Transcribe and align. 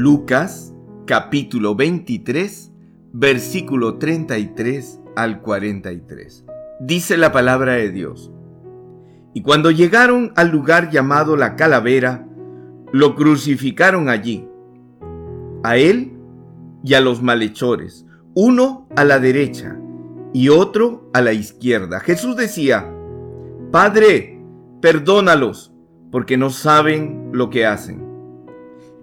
Lucas 0.00 0.72
capítulo 1.06 1.74
23, 1.74 2.70
versículo 3.12 3.98
33 3.98 5.00
al 5.16 5.40
43. 5.42 6.44
Dice 6.78 7.16
la 7.16 7.32
palabra 7.32 7.72
de 7.72 7.90
Dios. 7.90 8.30
Y 9.34 9.42
cuando 9.42 9.72
llegaron 9.72 10.32
al 10.36 10.50
lugar 10.50 10.90
llamado 10.90 11.36
la 11.36 11.56
calavera, 11.56 12.28
lo 12.92 13.16
crucificaron 13.16 14.08
allí, 14.08 14.46
a 15.64 15.76
él 15.78 16.12
y 16.84 16.94
a 16.94 17.00
los 17.00 17.20
malhechores, 17.20 18.06
uno 18.36 18.88
a 18.94 19.02
la 19.02 19.18
derecha 19.18 19.80
y 20.32 20.48
otro 20.48 21.10
a 21.12 21.22
la 21.22 21.32
izquierda. 21.32 21.98
Jesús 21.98 22.36
decía, 22.36 22.88
Padre, 23.72 24.40
perdónalos, 24.80 25.72
porque 26.12 26.36
no 26.36 26.50
saben 26.50 27.30
lo 27.32 27.50
que 27.50 27.66
hacen. 27.66 28.07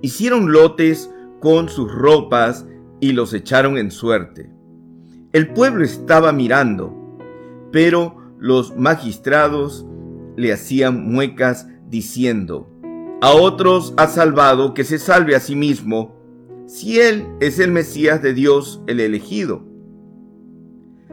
Hicieron 0.02 0.52
lotes 0.52 1.12
con 1.40 1.70
sus 1.70 1.91
ropas 1.94 2.66
y 2.99 3.13
los 3.13 3.34
echaron 3.34 3.77
en 3.77 3.91
suerte. 3.91 4.52
El 5.31 5.54
pueblo 5.54 5.84
estaba 5.84 6.31
mirando, 6.31 7.20
pero 7.71 8.18
los 8.40 8.76
magistrados 8.77 9.85
le 10.38 10.54
hacían 10.54 11.12
muecas 11.12 11.68
diciendo, 11.90 12.70
a 13.21 13.31
otros 13.31 13.94
ha 13.98 14.07
salvado 14.07 14.73
que 14.73 14.84
se 14.84 14.99
salve 14.99 15.35
a 15.35 15.40
sí 15.40 15.55
mismo, 15.55 16.16
si 16.68 16.99
él 16.99 17.27
es 17.40 17.60
el 17.60 17.71
Mesías 17.71 18.21
de 18.21 18.34
Dios, 18.34 18.82
el 18.88 18.99
elegido. 18.99 19.63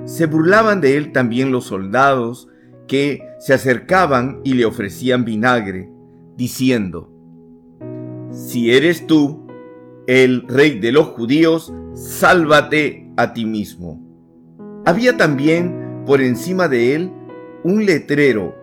Se 0.05 0.27
burlaban 0.27 0.81
de 0.81 0.97
él 0.97 1.13
también 1.13 1.53
los 1.53 1.65
soldados 1.65 2.49
que 2.89 3.23
se 3.39 3.55
acercaban 3.55 4.41
y 4.45 4.55
le 4.55 4.65
ofrecían 4.65 5.25
vinagre, 5.25 5.91
diciendo, 6.37 7.12
Si 8.33 8.73
eres 8.73 9.07
tú, 9.07 9.47
el 10.07 10.49
rey 10.49 10.79
de 10.79 10.91
los 10.91 11.09
judíos, 11.09 11.73
sálvate 11.93 13.13
a 13.19 13.35
ti 13.35 13.45
mismo. 13.45 14.01
Había 14.87 15.19
también 15.19 16.03
por 16.07 16.23
encima 16.23 16.67
de 16.67 16.95
él 16.95 17.13
un 17.63 17.85
letrero, 17.85 18.55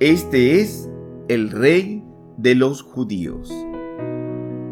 Este 0.00 0.60
es 0.60 0.88
el 1.28 1.50
rey 1.50 2.04
de 2.36 2.54
los 2.54 2.82
judíos. 2.82 3.52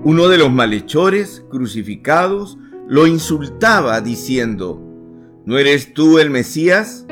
Uno 0.05 0.29
de 0.29 0.39
los 0.39 0.53
malhechores 0.53 1.45
crucificados 1.51 2.59
lo 2.89 3.07
insultaba 3.07 4.01
diciendo, 4.01 4.81
¿No 5.45 5.59
eres 5.59 5.95
tú 5.95 6.19
el 6.19 6.31
Mesías? 6.31 7.07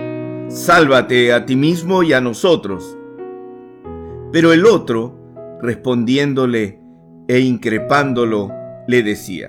Sálvate 0.49 1.33
a 1.33 1.45
ti 1.45 1.57
mismo 1.57 2.03
y 2.03 2.13
a 2.13 2.21
nosotros. 2.21 2.97
Pero 4.33 4.53
el 4.53 4.65
otro, 4.67 5.19
respondiéndole 5.61 6.80
e 7.31 7.39
increpándolo, 7.39 8.51
le 8.89 9.05
decía, 9.05 9.47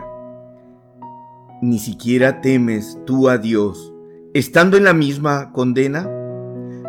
¿Ni 1.63 1.79
siquiera 1.79 2.39
temes 2.39 2.99
tú 3.07 3.27
a 3.27 3.39
Dios, 3.39 3.91
estando 4.35 4.77
en 4.77 4.83
la 4.83 4.93
misma 4.93 5.51
condena? 5.51 6.07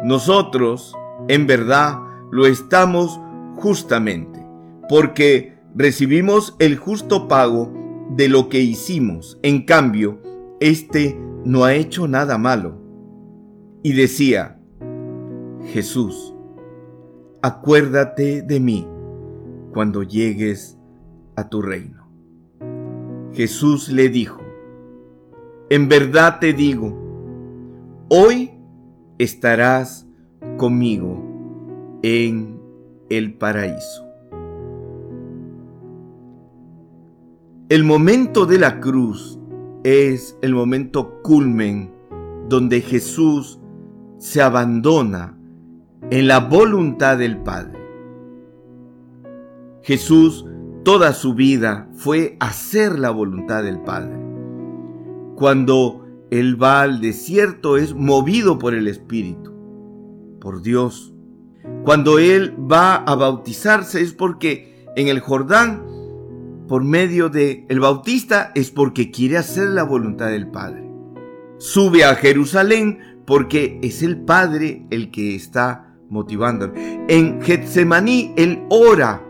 Nosotros, 0.04 0.94
en 1.28 1.46
verdad, 1.46 1.98
lo 2.30 2.44
estamos 2.44 3.18
justamente, 3.56 4.46
porque 4.86 5.54
recibimos 5.74 6.56
el 6.58 6.76
justo 6.76 7.26
pago 7.26 7.72
de 8.10 8.28
lo 8.28 8.50
que 8.50 8.60
hicimos. 8.60 9.38
En 9.42 9.64
cambio, 9.64 10.20
éste 10.60 11.18
no 11.46 11.64
ha 11.64 11.72
hecho 11.72 12.06
nada 12.06 12.36
malo. 12.36 12.78
Y 13.82 13.94
decía, 13.94 14.60
Jesús, 15.72 16.34
acuérdate 17.40 18.42
de 18.42 18.60
mí 18.60 18.86
cuando 19.72 20.02
llegues 20.02 20.78
a 21.36 21.48
tu 21.48 21.62
reino. 21.62 22.08
Jesús 23.32 23.88
le 23.88 24.08
dijo, 24.08 24.40
en 25.70 25.88
verdad 25.88 26.38
te 26.38 26.52
digo, 26.52 26.94
hoy 28.08 28.50
estarás 29.18 30.06
conmigo 30.58 32.00
en 32.02 32.60
el 33.08 33.34
paraíso. 33.34 34.06
El 37.68 37.84
momento 37.84 38.44
de 38.44 38.58
la 38.58 38.80
cruz 38.80 39.38
es 39.82 40.36
el 40.42 40.54
momento 40.54 41.22
culmen 41.22 41.90
donde 42.48 42.82
Jesús 42.82 43.58
se 44.18 44.42
abandona 44.42 45.38
en 46.10 46.28
la 46.28 46.40
voluntad 46.40 47.16
del 47.16 47.38
Padre. 47.38 47.78
Jesús 49.82 50.46
toda 50.82 51.12
su 51.12 51.34
vida 51.34 51.88
fue 51.94 52.36
hacer 52.40 52.98
la 52.98 53.10
voluntad 53.10 53.62
del 53.62 53.80
Padre. 53.80 54.18
Cuando 55.36 56.06
Él 56.30 56.60
va 56.62 56.82
al 56.82 57.00
desierto 57.00 57.76
es 57.76 57.94
movido 57.94 58.58
por 58.58 58.74
el 58.74 58.88
Espíritu, 58.88 59.52
por 60.40 60.62
Dios. 60.62 61.14
Cuando 61.84 62.18
Él 62.18 62.54
va 62.70 62.96
a 62.96 63.14
bautizarse 63.14 64.00
es 64.00 64.12
porque 64.12 64.86
en 64.96 65.08
el 65.08 65.20
Jordán 65.20 65.82
por 66.68 66.84
medio 66.84 67.28
de 67.28 67.66
el 67.68 67.80
bautista 67.80 68.50
es 68.54 68.70
porque 68.70 69.10
quiere 69.10 69.36
hacer 69.36 69.68
la 69.68 69.82
voluntad 69.82 70.30
del 70.30 70.48
Padre. 70.48 70.90
Sube 71.58 72.04
a 72.04 72.14
Jerusalén 72.14 73.22
porque 73.26 73.78
es 73.82 74.02
el 74.02 74.20
Padre 74.22 74.86
el 74.90 75.10
que 75.10 75.34
está 75.34 75.94
motivando. 76.08 76.72
En 76.74 77.40
Getsemaní 77.40 78.32
él 78.36 78.64
ora 78.68 79.22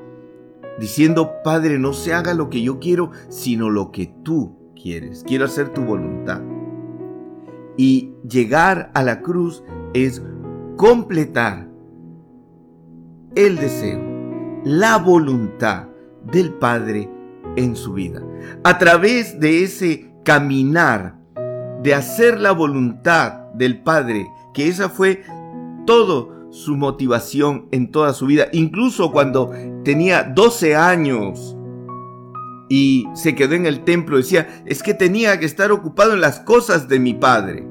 diciendo, 0.78 1.34
Padre, 1.44 1.78
no 1.78 1.92
se 1.92 2.12
haga 2.12 2.34
lo 2.34 2.50
que 2.50 2.62
yo 2.62 2.78
quiero, 2.78 3.10
sino 3.28 3.70
lo 3.70 3.90
que 3.90 4.12
tú 4.22 4.56
quieres. 4.80 5.24
Quiero 5.26 5.44
hacer 5.44 5.70
tu 5.70 5.82
voluntad. 5.82 6.40
Y 7.76 8.12
llegar 8.28 8.90
a 8.94 9.02
la 9.02 9.22
cruz 9.22 9.62
es 9.94 10.22
completar 10.76 11.68
el 13.34 13.56
deseo, 13.56 14.00
la 14.64 14.98
voluntad 14.98 15.88
del 16.24 16.52
Padre 16.54 17.10
en 17.56 17.76
su 17.76 17.94
vida. 17.94 18.22
A 18.64 18.78
través 18.78 19.38
de 19.40 19.64
ese 19.64 20.12
caminar, 20.24 21.18
de 21.82 21.94
hacer 21.94 22.40
la 22.40 22.52
voluntad 22.52 23.50
del 23.54 23.82
Padre, 23.82 24.28
que 24.54 24.68
esa 24.68 24.88
fue 24.88 25.24
todo 25.86 26.31
su 26.52 26.76
motivación 26.76 27.66
en 27.72 27.90
toda 27.90 28.12
su 28.12 28.26
vida, 28.26 28.48
incluso 28.52 29.10
cuando 29.10 29.50
tenía 29.84 30.22
12 30.22 30.76
años 30.76 31.56
y 32.68 33.06
se 33.14 33.34
quedó 33.34 33.54
en 33.54 33.64
el 33.64 33.84
templo, 33.84 34.18
decía, 34.18 34.62
es 34.66 34.82
que 34.82 34.92
tenía 34.92 35.40
que 35.40 35.46
estar 35.46 35.72
ocupado 35.72 36.12
en 36.12 36.20
las 36.20 36.40
cosas 36.40 36.88
de 36.88 37.00
mi 37.00 37.14
Padre. 37.14 37.66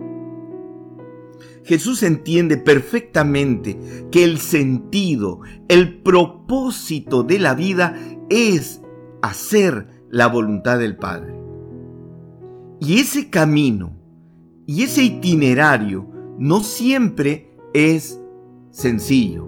Jesús 1.64 2.02
entiende 2.02 2.58
perfectamente 2.58 3.78
que 4.12 4.24
el 4.24 4.40
sentido, 4.40 5.42
el 5.68 6.02
propósito 6.02 7.22
de 7.22 7.38
la 7.38 7.54
vida 7.54 7.96
es 8.30 8.82
hacer 9.22 9.88
la 10.10 10.26
voluntad 10.26 10.80
del 10.80 10.98
Padre. 10.98 11.36
Y 12.80 13.00
ese 13.00 13.30
camino 13.30 13.96
y 14.66 14.84
ese 14.84 15.04
itinerario 15.04 16.10
no 16.40 16.62
siempre 16.62 17.56
es 17.74 18.21
sencillo, 18.72 19.48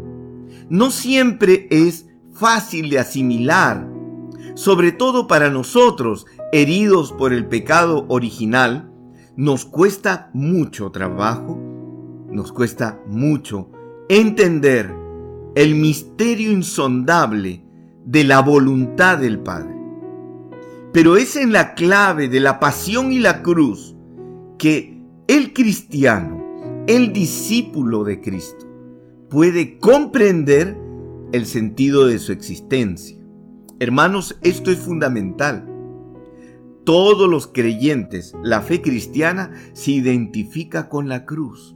no 0.70 0.92
siempre 0.92 1.68
es 1.70 2.08
fácil 2.34 2.90
de 2.90 3.00
asimilar, 3.00 3.90
sobre 4.56 4.92
todo 4.92 5.28
para 5.28 5.50
nosotros, 5.50 6.26
heridos 6.52 7.12
por 7.12 7.34
el 7.34 7.48
pecado 7.48 8.06
original, 8.10 8.92
nos 9.36 9.66
cuesta 9.66 10.30
mucho 10.34 10.92
trabajo, 10.92 11.58
nos 12.30 12.52
cuesta 12.52 13.00
mucho 13.08 13.70
entender 14.10 14.94
el 15.56 15.76
misterio 15.76 16.52
insondable 16.52 17.64
de 18.06 18.24
la 18.24 18.42
voluntad 18.42 19.18
del 19.18 19.40
Padre. 19.40 19.76
Pero 20.92 21.18
es 21.18 21.36
en 21.36 21.52
la 21.52 21.74
clave 21.74 22.28
de 22.28 22.40
la 22.40 22.60
pasión 22.60 23.12
y 23.12 23.20
la 23.20 23.42
cruz 23.42 23.96
que 24.58 25.02
el 25.28 25.54
cristiano, 25.54 26.84
el 26.88 27.14
discípulo 27.14 28.04
de 28.04 28.22
Cristo, 28.22 28.68
puede 29.34 29.80
comprender 29.80 30.78
el 31.32 31.48
sentido 31.48 32.06
de 32.06 32.20
su 32.20 32.32
existencia. 32.32 33.18
Hermanos, 33.80 34.38
esto 34.44 34.70
es 34.70 34.78
fundamental. 34.78 35.68
Todos 36.84 37.28
los 37.28 37.48
creyentes, 37.48 38.36
la 38.44 38.62
fe 38.62 38.84
cristiana 38.84 39.52
se 39.74 39.90
identifica 39.90 40.88
con 40.88 41.10
la 41.10 41.26
cruz. 41.26 41.76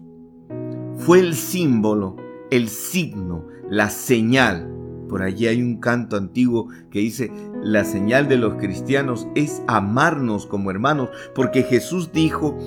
Fue 0.97 1.19
el 1.19 1.33
símbolo, 1.33 2.15
el 2.51 2.69
signo, 2.69 3.47
la 3.71 3.89
señal 3.89 4.75
por 5.09 5.21
allí 5.21 5.47
hay 5.47 5.61
un 5.61 5.77
canto 5.77 6.17
antiguo 6.17 6.67
que 6.91 6.99
dice, 6.99 7.31
la 7.63 7.85
señal 7.85 8.27
de 8.27 8.35
los 8.35 8.55
cristianos 8.55 9.25
es 9.35 9.63
amarnos 9.65 10.45
como 10.45 10.69
hermanos, 10.69 11.09
porque 11.33 11.63
Jesús 11.63 12.11
dijo, 12.11 12.57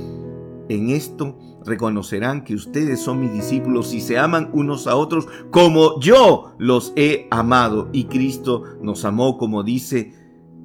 en 0.70 0.88
esto 0.88 1.36
reconocerán 1.64 2.44
que 2.44 2.54
ustedes 2.54 3.00
son 3.00 3.20
mis 3.20 3.32
discípulos 3.32 3.92
y 3.94 4.00
se 4.00 4.18
aman 4.18 4.50
unos 4.52 4.86
a 4.86 4.96
otros 4.96 5.28
como 5.50 6.00
yo 6.00 6.52
los 6.58 6.92
he 6.96 7.28
amado. 7.30 7.88
Y 7.92 8.04
Cristo 8.04 8.64
nos 8.80 9.04
amó, 9.04 9.38
como 9.38 9.62
dice 9.62 10.14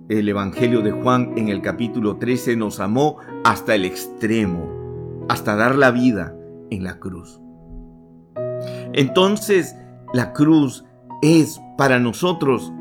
el 0.09 0.29
Evangelio 0.29 0.81
de 0.81 0.91
Juan 0.91 1.33
en 1.35 1.49
el 1.49 1.61
capítulo 1.61 2.17
13 2.17 2.55
nos 2.55 2.79
amó 2.79 3.17
hasta 3.43 3.73
el 3.73 3.85
extremo, 3.85 5.25
hasta 5.29 5.55
dar 5.55 5.75
la 5.75 5.89
vida 5.89 6.35
en 6.69 6.83
la 6.83 6.99
cruz. 6.99 7.39
Entonces, 8.93 9.75
la 10.13 10.31
cruz 10.33 10.85
es 11.21 11.59
para 11.77 11.99
nosotros 11.99 12.71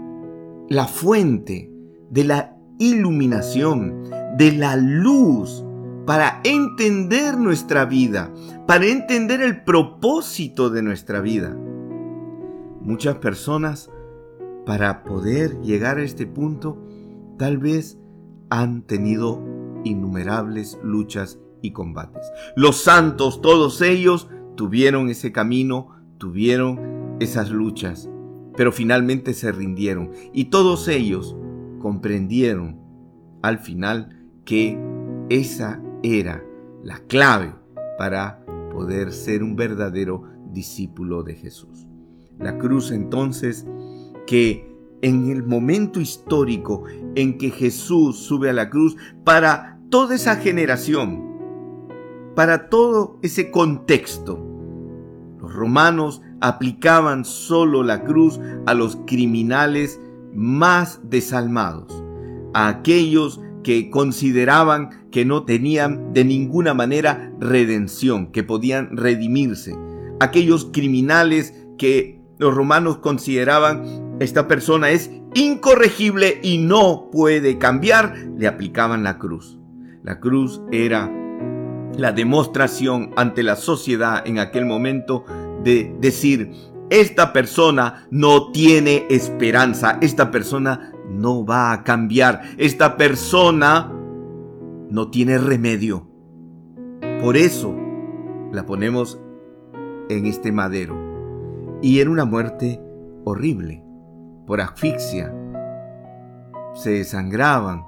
la 0.69 0.87
fuente 0.87 1.70
de 2.10 2.25
la 2.25 2.56
iluminación, 2.78 4.05
de 4.37 4.52
la 4.52 4.76
luz 4.76 5.63
para 6.06 6.40
entender 6.44 7.38
nuestra 7.38 7.84
vida, 7.84 8.32
para 8.66 8.86
entender 8.86 9.40
el 9.40 9.64
propósito 9.64 10.70
de 10.70 10.82
nuestra 10.82 11.20
vida. 11.20 11.56
Muchas 12.80 13.16
personas, 13.16 13.90
para 14.66 15.04
poder 15.04 15.60
llegar 15.62 15.98
a 15.98 16.02
este 16.02 16.26
punto, 16.26 16.78
tal 17.38 17.58
vez 17.58 17.98
han 18.50 18.82
tenido 18.82 19.42
innumerables 19.84 20.78
luchas 20.82 21.38
y 21.62 21.72
combates. 21.72 22.30
Los 22.56 22.82
santos, 22.82 23.40
todos 23.40 23.80
ellos, 23.80 24.28
tuvieron 24.54 25.08
ese 25.08 25.32
camino, 25.32 25.88
tuvieron 26.18 27.16
esas 27.20 27.50
luchas, 27.50 28.08
pero 28.56 28.72
finalmente 28.72 29.34
se 29.34 29.50
rindieron 29.52 30.10
y 30.32 30.46
todos 30.46 30.88
ellos 30.88 31.36
comprendieron 31.80 32.80
al 33.42 33.58
final 33.58 34.24
que 34.44 34.78
esa 35.28 35.80
era 36.04 36.44
la 36.82 36.98
clave 36.98 37.54
para 37.96 38.44
poder 38.70 39.10
ser 39.10 39.42
un 39.42 39.56
verdadero 39.56 40.24
discípulo 40.52 41.22
de 41.22 41.34
Jesús. 41.34 41.86
La 42.38 42.58
cruz 42.58 42.90
entonces 42.90 43.66
que 44.26 44.70
en 45.00 45.30
el 45.30 45.42
momento 45.42 46.00
histórico 46.00 46.84
en 47.14 47.38
que 47.38 47.50
Jesús 47.50 48.18
sube 48.18 48.50
a 48.50 48.52
la 48.52 48.68
cruz 48.68 48.96
para 49.24 49.80
toda 49.88 50.14
esa 50.14 50.36
generación, 50.36 51.24
para 52.34 52.68
todo 52.68 53.18
ese 53.22 53.50
contexto, 53.50 54.38
los 55.40 55.54
romanos 55.54 56.20
aplicaban 56.40 57.24
solo 57.24 57.82
la 57.82 58.04
cruz 58.04 58.40
a 58.66 58.74
los 58.74 58.96
criminales 59.06 60.00
más 60.34 61.00
desalmados, 61.04 62.04
a 62.52 62.68
aquellos 62.68 63.40
que 63.62 63.88
consideraban 63.88 65.03
que 65.14 65.25
no 65.25 65.44
tenían 65.44 66.12
de 66.12 66.25
ninguna 66.25 66.75
manera 66.75 67.32
redención, 67.38 68.32
que 68.32 68.43
podían 68.43 68.96
redimirse, 68.96 69.72
aquellos 70.19 70.70
criminales 70.72 71.55
que 71.78 72.20
los 72.38 72.52
romanos 72.52 72.99
consideraban 72.99 74.16
esta 74.19 74.49
persona 74.49 74.90
es 74.90 75.12
incorregible 75.34 76.40
y 76.43 76.58
no 76.58 77.11
puede 77.12 77.58
cambiar, 77.58 78.16
le 78.37 78.49
aplicaban 78.49 79.05
la 79.05 79.19
cruz. 79.19 79.56
La 80.02 80.19
cruz 80.19 80.61
era 80.72 81.08
la 81.96 82.10
demostración 82.10 83.12
ante 83.14 83.44
la 83.44 83.55
sociedad 83.55 84.26
en 84.26 84.40
aquel 84.40 84.67
momento 84.67 85.25
de 85.62 85.94
decir, 86.00 86.50
esta 86.90 87.32
persona 87.32 88.08
no 88.10 88.50
tiene 88.50 89.06
esperanza, 89.10 89.96
esta 90.00 90.32
persona 90.32 90.93
no 91.08 91.46
va 91.46 91.70
a 91.72 91.84
cambiar, 91.84 92.43
esta 92.58 92.96
persona 92.96 93.93
no 94.90 95.10
tiene 95.10 95.38
remedio. 95.38 96.08
Por 97.20 97.36
eso 97.36 97.75
la 98.52 98.66
ponemos 98.66 99.20
en 100.08 100.26
este 100.26 100.52
madero. 100.52 100.96
Y 101.82 102.00
era 102.00 102.10
una 102.10 102.25
muerte 102.25 102.81
horrible, 103.25 103.84
por 104.46 104.60
asfixia. 104.60 105.34
Se 106.75 106.90
desangraban, 106.90 107.84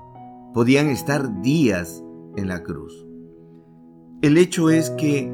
podían 0.55 0.89
estar 0.89 1.43
días 1.43 2.03
en 2.37 2.49
la 2.49 2.63
cruz. 2.63 3.07
El 4.23 4.39
hecho 4.39 4.71
es 4.71 4.91
que 4.91 5.33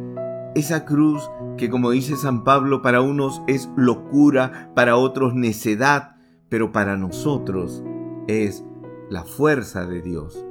esa 0.55 0.85
cruz 0.85 1.29
que 1.57 1.71
como 1.71 1.91
dice 1.91 2.17
San 2.17 2.45
Pablo 2.45 2.83
para 2.83 3.01
unos 3.01 3.43
es 3.47 3.71
locura, 3.77 4.73
para 4.75 4.97
otros 4.97 5.35
necedad, 5.35 6.17
pero 6.49 6.73
para 6.73 6.97
nosotros 6.97 7.85
es 8.27 8.65
la 9.11 9.25
fuerza 9.25 9.87
de 9.87 10.03
Dios, 10.03 10.45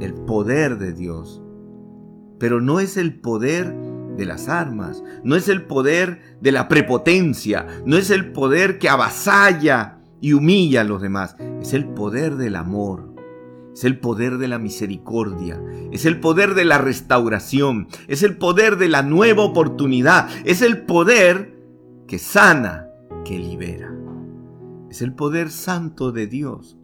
el 0.00 0.14
poder 0.14 0.78
de 0.78 0.92
Dios. 0.92 1.42
Pero 2.38 2.60
no 2.60 2.80
es 2.80 2.96
el 2.96 3.20
poder 3.20 3.74
de 4.16 4.24
las 4.26 4.48
armas, 4.48 5.02
no 5.24 5.36
es 5.36 5.48
el 5.48 5.62
poder 5.62 6.36
de 6.40 6.52
la 6.52 6.68
prepotencia, 6.68 7.66
no 7.86 7.96
es 7.96 8.10
el 8.10 8.32
poder 8.32 8.78
que 8.78 8.88
avasalla 8.88 9.98
y 10.20 10.32
humilla 10.32 10.82
a 10.82 10.84
los 10.84 11.00
demás, 11.00 11.36
es 11.60 11.74
el 11.74 11.86
poder 11.88 12.36
del 12.36 12.56
amor, 12.56 13.14
es 13.72 13.84
el 13.84 13.98
poder 13.98 14.38
de 14.38 14.48
la 14.48 14.58
misericordia, 14.58 15.62
es 15.92 16.04
el 16.04 16.20
poder 16.20 16.54
de 16.54 16.64
la 16.64 16.78
restauración, 16.78 17.88
es 18.08 18.22
el 18.22 18.36
poder 18.36 18.76
de 18.76 18.88
la 18.88 19.02
nueva 19.02 19.44
oportunidad, 19.44 20.28
es 20.44 20.60
el 20.62 20.82
poder 20.82 21.56
que 22.06 22.18
sana, 22.18 22.88
que 23.24 23.38
libera. 23.38 23.94
Es 24.90 25.02
el 25.02 25.14
poder 25.14 25.50
santo 25.50 26.10
de 26.10 26.26
Dios, 26.26 26.76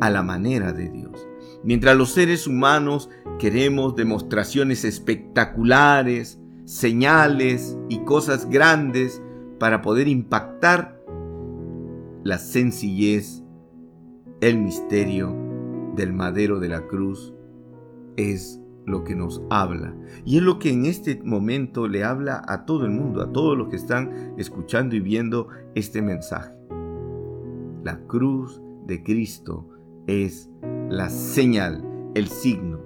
a 0.00 0.10
la 0.10 0.22
manera 0.22 0.72
de 0.72 0.88
Dios. 0.88 1.26
Mientras 1.66 1.96
los 1.96 2.12
seres 2.12 2.46
humanos 2.46 3.10
queremos 3.40 3.96
demostraciones 3.96 4.84
espectaculares, 4.84 6.40
señales 6.64 7.76
y 7.88 8.04
cosas 8.04 8.48
grandes 8.48 9.20
para 9.58 9.82
poder 9.82 10.06
impactar, 10.06 11.02
la 12.22 12.38
sencillez, 12.38 13.42
el 14.40 14.58
misterio, 14.58 15.34
del 15.96 16.12
madero 16.12 16.60
de 16.60 16.68
la 16.68 16.86
cruz 16.86 17.34
es 18.16 18.60
lo 18.84 19.02
que 19.02 19.16
nos 19.16 19.42
habla. 19.50 19.92
Y 20.24 20.36
es 20.36 20.44
lo 20.44 20.60
que 20.60 20.70
en 20.70 20.86
este 20.86 21.20
momento 21.24 21.88
le 21.88 22.04
habla 22.04 22.44
a 22.46 22.64
todo 22.64 22.84
el 22.84 22.92
mundo, 22.92 23.22
a 23.22 23.32
todos 23.32 23.58
los 23.58 23.70
que 23.70 23.76
están 23.76 24.34
escuchando 24.38 24.94
y 24.94 25.00
viendo 25.00 25.48
este 25.74 26.00
mensaje. 26.00 26.52
La 27.82 27.98
cruz 28.06 28.62
de 28.86 29.02
Cristo 29.02 29.75
es 30.06 30.50
la 30.88 31.08
señal, 31.08 31.84
el 32.14 32.28
signo. 32.28 32.80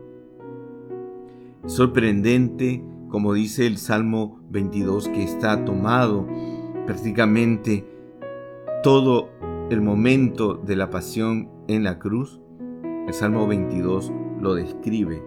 Sorprendente, 1.66 2.84
como 3.08 3.34
dice 3.34 3.66
el 3.66 3.78
Salmo 3.78 4.40
22, 4.50 5.08
que 5.08 5.22
está 5.22 5.64
tomado 5.64 6.26
prácticamente 6.86 7.86
todo 8.82 9.28
el 9.70 9.80
momento 9.80 10.54
de 10.54 10.76
la 10.76 10.90
pasión 10.90 11.50
en 11.68 11.84
la 11.84 11.98
cruz 11.98 12.40
el 13.10 13.14
Salmo 13.14 13.48
22 13.48 14.12
lo 14.40 14.54
describe 14.54 15.20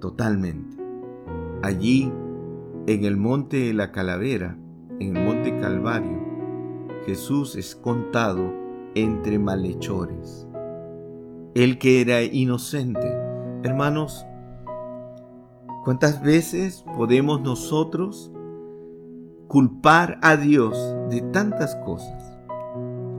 totalmente. 0.00 0.76
Allí, 1.60 2.12
en 2.86 3.04
el 3.04 3.16
monte 3.16 3.56
de 3.56 3.74
la 3.74 3.90
calavera, 3.90 4.56
en 5.00 5.16
el 5.16 5.24
monte 5.24 5.58
Calvario, 5.58 6.20
Jesús 7.06 7.56
es 7.56 7.74
contado 7.74 8.54
entre 8.94 9.40
malhechores. 9.40 10.46
El 11.54 11.78
que 11.78 12.00
era 12.00 12.22
inocente. 12.22 13.12
Hermanos, 13.62 14.24
¿cuántas 15.84 16.22
veces 16.22 16.84
podemos 16.96 17.40
nosotros 17.40 18.30
culpar 19.48 20.18
a 20.22 20.36
Dios 20.36 20.76
de 21.10 21.22
tantas 21.32 21.74
cosas? 21.84 22.38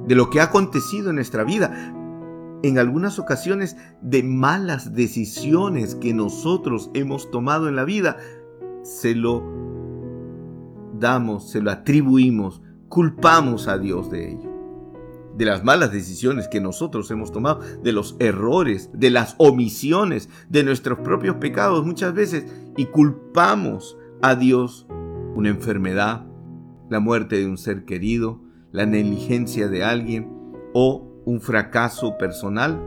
De 0.07 0.15
lo 0.15 0.29
que 0.29 0.39
ha 0.39 0.45
acontecido 0.45 1.09
en 1.09 1.15
nuestra 1.15 1.43
vida 1.43 1.93
en 2.63 2.77
algunas 2.77 3.19
ocasiones 3.19 3.75
de 4.01 4.23
malas 4.23 4.93
decisiones 4.93 5.95
que 5.95 6.13
nosotros 6.13 6.91
hemos 6.93 7.31
tomado 7.31 7.67
en 7.67 7.75
la 7.75 7.85
vida, 7.85 8.17
se 8.83 9.15
lo 9.15 9.43
damos, 10.99 11.49
se 11.49 11.61
lo 11.61 11.71
atribuimos, 11.71 12.61
culpamos 12.87 13.67
a 13.67 13.77
Dios 13.77 14.11
de 14.11 14.31
ello. 14.31 14.50
De 15.37 15.45
las 15.45 15.63
malas 15.63 15.91
decisiones 15.91 16.47
que 16.47 16.59
nosotros 16.59 17.09
hemos 17.11 17.31
tomado, 17.31 17.61
de 17.81 17.91
los 17.91 18.15
errores, 18.19 18.89
de 18.93 19.09
las 19.09 19.35
omisiones, 19.37 20.29
de 20.49 20.63
nuestros 20.63 20.99
propios 20.99 21.37
pecados 21.37 21.85
muchas 21.85 22.13
veces, 22.13 22.45
y 22.77 22.85
culpamos 22.85 23.97
a 24.21 24.35
Dios 24.35 24.87
una 25.35 25.49
enfermedad, 25.49 26.25
la 26.89 26.99
muerte 26.99 27.37
de 27.37 27.47
un 27.47 27.57
ser 27.57 27.85
querido, 27.85 28.41
la 28.71 28.85
negligencia 28.85 29.67
de 29.67 29.83
alguien 29.83 30.29
o 30.73 31.07
un 31.25 31.41
fracaso 31.41 32.17
personal, 32.17 32.81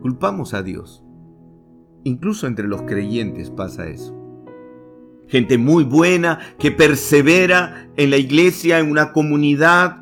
culpamos 0.00 0.54
a 0.54 0.62
Dios. 0.62 1.04
Incluso 2.04 2.46
entre 2.46 2.66
los 2.66 2.82
creyentes 2.82 3.50
pasa 3.50 3.88
eso. 3.88 4.16
Gente 5.28 5.56
muy 5.56 5.84
buena 5.84 6.40
que 6.58 6.72
persevera 6.72 7.88
en 7.96 8.10
la 8.10 8.16
iglesia, 8.16 8.80
en 8.80 8.90
una 8.90 9.12
comunidad, 9.12 10.01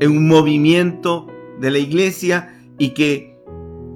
en 0.00 0.10
un 0.10 0.28
movimiento 0.28 1.26
de 1.60 1.70
la 1.70 1.78
iglesia 1.78 2.54
y 2.78 2.90
que 2.90 3.36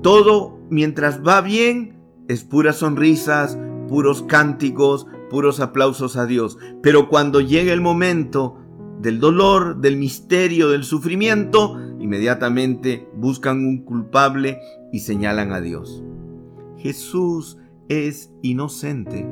todo 0.03 0.59
mientras 0.71 1.25
va 1.27 1.41
bien 1.41 1.97
es 2.29 2.45
puras 2.45 2.77
sonrisas, 2.77 3.59
puros 3.89 4.23
cánticos, 4.23 5.07
puros 5.31 5.61
aplausos 5.61 6.17
a 6.17 6.27
Dios. 6.27 6.59
Pero 6.83 7.09
cuando 7.09 7.41
llega 7.41 7.73
el 7.73 7.81
momento 7.81 8.59
del 9.01 9.21
dolor, 9.21 9.81
del 9.81 9.97
misterio, 9.97 10.71
del 10.71 10.85
sufrimiento, 10.85 11.79
inmediatamente 11.99 13.09
buscan 13.17 13.65
un 13.65 13.85
culpable 13.85 14.59
y 14.93 15.01
señalan 15.01 15.53
a 15.53 15.61
Dios. 15.61 16.03
Jesús 16.79 17.59
es 17.89 18.33
inocente, 18.43 19.27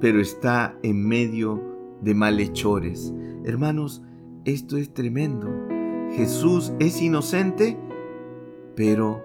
pero 0.00 0.20
está 0.20 0.76
en 0.82 1.06
medio 1.06 1.62
de 2.00 2.14
malhechores. 2.14 3.12
Hermanos, 3.44 4.02
esto 4.48 4.76
es 4.76 4.92
tremendo. 4.92 5.48
Jesús 6.12 6.72
es 6.78 7.02
inocente, 7.02 7.78
pero 8.74 9.22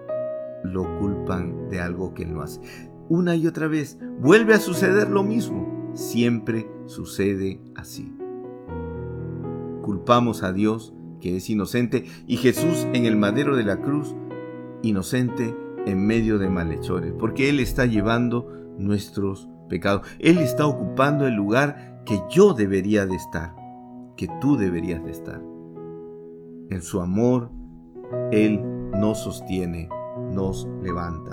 lo 0.62 0.98
culpan 0.98 1.68
de 1.70 1.80
algo 1.80 2.14
que 2.14 2.24
él 2.24 2.34
no 2.34 2.42
hace. 2.42 2.60
Una 3.08 3.34
y 3.34 3.46
otra 3.46 3.66
vez 3.66 3.98
vuelve 4.20 4.54
a 4.54 4.60
suceder 4.60 5.10
lo 5.10 5.22
mismo. 5.22 5.90
Siempre 5.94 6.68
sucede 6.86 7.60
así. 7.74 8.12
Culpamos 9.82 10.42
a 10.42 10.52
Dios 10.52 10.94
que 11.20 11.36
es 11.36 11.48
inocente 11.48 12.04
y 12.26 12.36
Jesús 12.36 12.86
en 12.92 13.06
el 13.06 13.16
madero 13.16 13.56
de 13.56 13.64
la 13.64 13.80
cruz, 13.80 14.14
inocente 14.82 15.56
en 15.86 16.06
medio 16.06 16.38
de 16.38 16.50
malhechores, 16.50 17.14
porque 17.18 17.48
Él 17.48 17.60
está 17.60 17.86
llevando 17.86 18.50
nuestros 18.78 19.48
pecados. 19.68 20.06
Él 20.18 20.38
está 20.38 20.66
ocupando 20.66 21.26
el 21.26 21.34
lugar 21.34 22.02
que 22.04 22.20
yo 22.30 22.52
debería 22.52 23.06
de 23.06 23.16
estar, 23.16 23.54
que 24.16 24.28
tú 24.40 24.56
deberías 24.56 25.04
de 25.04 25.10
estar. 25.10 25.42
En 26.70 26.82
su 26.82 27.00
amor, 27.00 27.50
Él 28.30 28.60
nos 28.92 29.20
sostiene, 29.24 29.88
nos 30.32 30.68
levanta. 30.82 31.32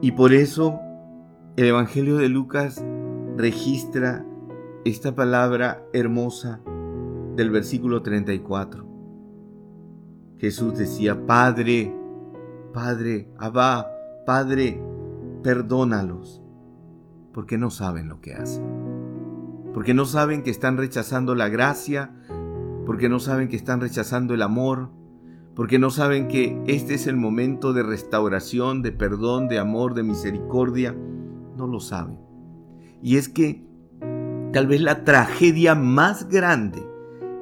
Y 0.00 0.12
por 0.12 0.32
eso 0.32 0.80
el 1.56 1.66
Evangelio 1.66 2.16
de 2.16 2.28
Lucas 2.28 2.84
registra 3.36 4.24
esta 4.84 5.14
palabra 5.14 5.82
hermosa 5.92 6.60
del 7.36 7.50
versículo 7.50 8.02
34. 8.02 8.86
Jesús 10.38 10.76
decía, 10.76 11.26
Padre, 11.26 11.94
Padre, 12.72 13.28
Abba, 13.38 13.88
Padre, 14.26 14.82
perdónalos, 15.42 16.42
porque 17.32 17.56
no 17.56 17.70
saben 17.70 18.08
lo 18.08 18.20
que 18.20 18.34
hacen. 18.34 18.83
Porque 19.74 19.92
no 19.92 20.06
saben 20.06 20.42
que 20.42 20.50
están 20.50 20.78
rechazando 20.78 21.34
la 21.34 21.48
gracia, 21.48 22.14
porque 22.86 23.08
no 23.08 23.18
saben 23.20 23.48
que 23.48 23.56
están 23.56 23.80
rechazando 23.80 24.32
el 24.32 24.42
amor, 24.42 24.90
porque 25.54 25.78
no 25.78 25.90
saben 25.90 26.28
que 26.28 26.60
este 26.66 26.94
es 26.94 27.06
el 27.06 27.16
momento 27.16 27.72
de 27.72 27.82
restauración, 27.82 28.82
de 28.82 28.92
perdón, 28.92 29.48
de 29.48 29.58
amor, 29.58 29.94
de 29.94 30.02
misericordia. 30.02 30.96
No 31.56 31.66
lo 31.66 31.80
saben. 31.80 32.18
Y 33.02 33.16
es 33.16 33.28
que 33.28 33.64
tal 34.52 34.66
vez 34.66 34.80
la 34.80 35.04
tragedia 35.04 35.74
más 35.74 36.28
grande 36.28 36.82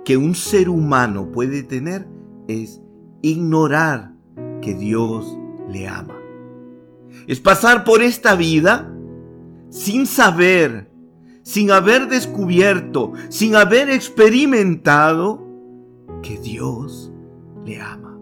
que 0.04 0.16
un 0.16 0.34
ser 0.34 0.68
humano 0.68 1.30
puede 1.30 1.62
tener 1.62 2.06
es 2.48 2.82
ignorar 3.22 4.12
que 4.60 4.74
Dios 4.74 5.38
le 5.70 5.88
ama. 5.88 6.18
Es 7.26 7.40
pasar 7.40 7.84
por 7.84 8.02
esta 8.02 8.34
vida 8.34 8.92
sin 9.70 10.06
saber, 10.06 10.91
sin 11.42 11.70
haber 11.70 12.08
descubierto, 12.08 13.12
sin 13.28 13.56
haber 13.56 13.90
experimentado 13.90 15.46
que 16.22 16.38
Dios 16.38 17.12
le 17.64 17.80
ama. 17.80 18.18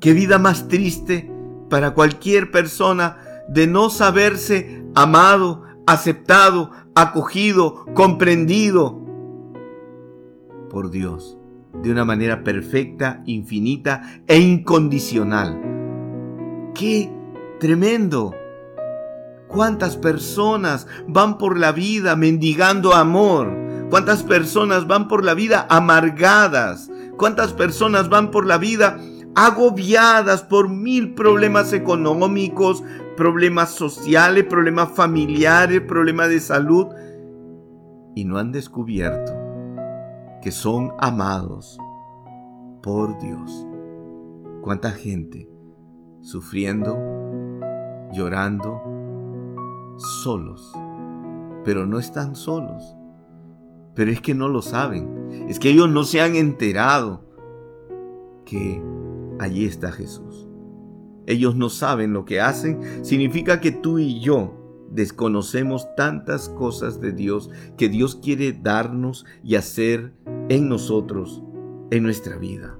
Qué 0.00 0.12
vida 0.12 0.38
más 0.38 0.68
triste 0.68 1.30
para 1.68 1.94
cualquier 1.94 2.50
persona 2.50 3.18
de 3.48 3.66
no 3.66 3.90
saberse 3.90 4.84
amado, 4.94 5.64
aceptado, 5.86 6.70
acogido, 6.94 7.86
comprendido 7.94 9.04
por 10.70 10.90
Dios 10.90 11.38
de 11.82 11.90
una 11.90 12.04
manera 12.04 12.42
perfecta, 12.42 13.22
infinita 13.26 14.22
e 14.26 14.38
incondicional. 14.38 15.60
¡Qué 16.74 17.10
tremendo! 17.60 18.34
¿Cuántas 19.48 19.96
personas 19.96 20.86
van 21.06 21.38
por 21.38 21.58
la 21.58 21.72
vida 21.72 22.16
mendigando 22.16 22.94
amor? 22.94 23.66
¿Cuántas 23.90 24.22
personas 24.22 24.86
van 24.86 25.06
por 25.08 25.24
la 25.24 25.34
vida 25.34 25.66
amargadas? 25.70 26.90
¿Cuántas 27.16 27.52
personas 27.52 28.08
van 28.08 28.30
por 28.30 28.46
la 28.46 28.58
vida 28.58 28.98
agobiadas 29.34 30.42
por 30.42 30.68
mil 30.68 31.14
problemas 31.14 31.72
económicos, 31.72 32.82
problemas 33.16 33.70
sociales, 33.70 34.44
problemas 34.44 34.90
familiares, 34.90 35.80
problemas 35.82 36.30
de 36.30 36.40
salud? 36.40 36.86
Y 38.14 38.24
no 38.24 38.38
han 38.38 38.50
descubierto 38.50 39.32
que 40.42 40.50
son 40.50 40.92
amados 40.98 41.78
por 42.82 43.18
Dios. 43.18 43.66
¿Cuánta 44.62 44.90
gente 44.90 45.48
sufriendo, 46.22 46.98
llorando, 48.12 48.82
solos? 49.96 50.72
Pero 51.64 51.86
no 51.86 51.98
están 51.98 52.36
solos. 52.36 52.96
Pero 53.94 54.10
es 54.10 54.20
que 54.20 54.34
no 54.34 54.48
lo 54.48 54.62
saben. 54.62 55.46
Es 55.48 55.58
que 55.58 55.70
ellos 55.70 55.88
no 55.88 56.04
se 56.04 56.20
han 56.20 56.36
enterado 56.36 57.24
que 58.44 58.82
allí 59.38 59.64
está 59.64 59.90
Jesús. 59.90 60.46
Ellos 61.26 61.56
no 61.56 61.70
saben 61.70 62.12
lo 62.12 62.24
que 62.24 62.40
hacen. 62.40 63.04
Significa 63.04 63.60
que 63.60 63.72
tú 63.72 63.98
y 63.98 64.20
yo 64.20 64.52
desconocemos 64.90 65.86
tantas 65.96 66.48
cosas 66.48 67.00
de 67.00 67.12
Dios 67.12 67.50
que 67.76 67.88
Dios 67.88 68.16
quiere 68.16 68.52
darnos 68.52 69.26
y 69.42 69.56
hacer 69.56 70.12
en 70.48 70.68
nosotros, 70.68 71.42
en 71.90 72.04
nuestra 72.04 72.36
vida. 72.36 72.76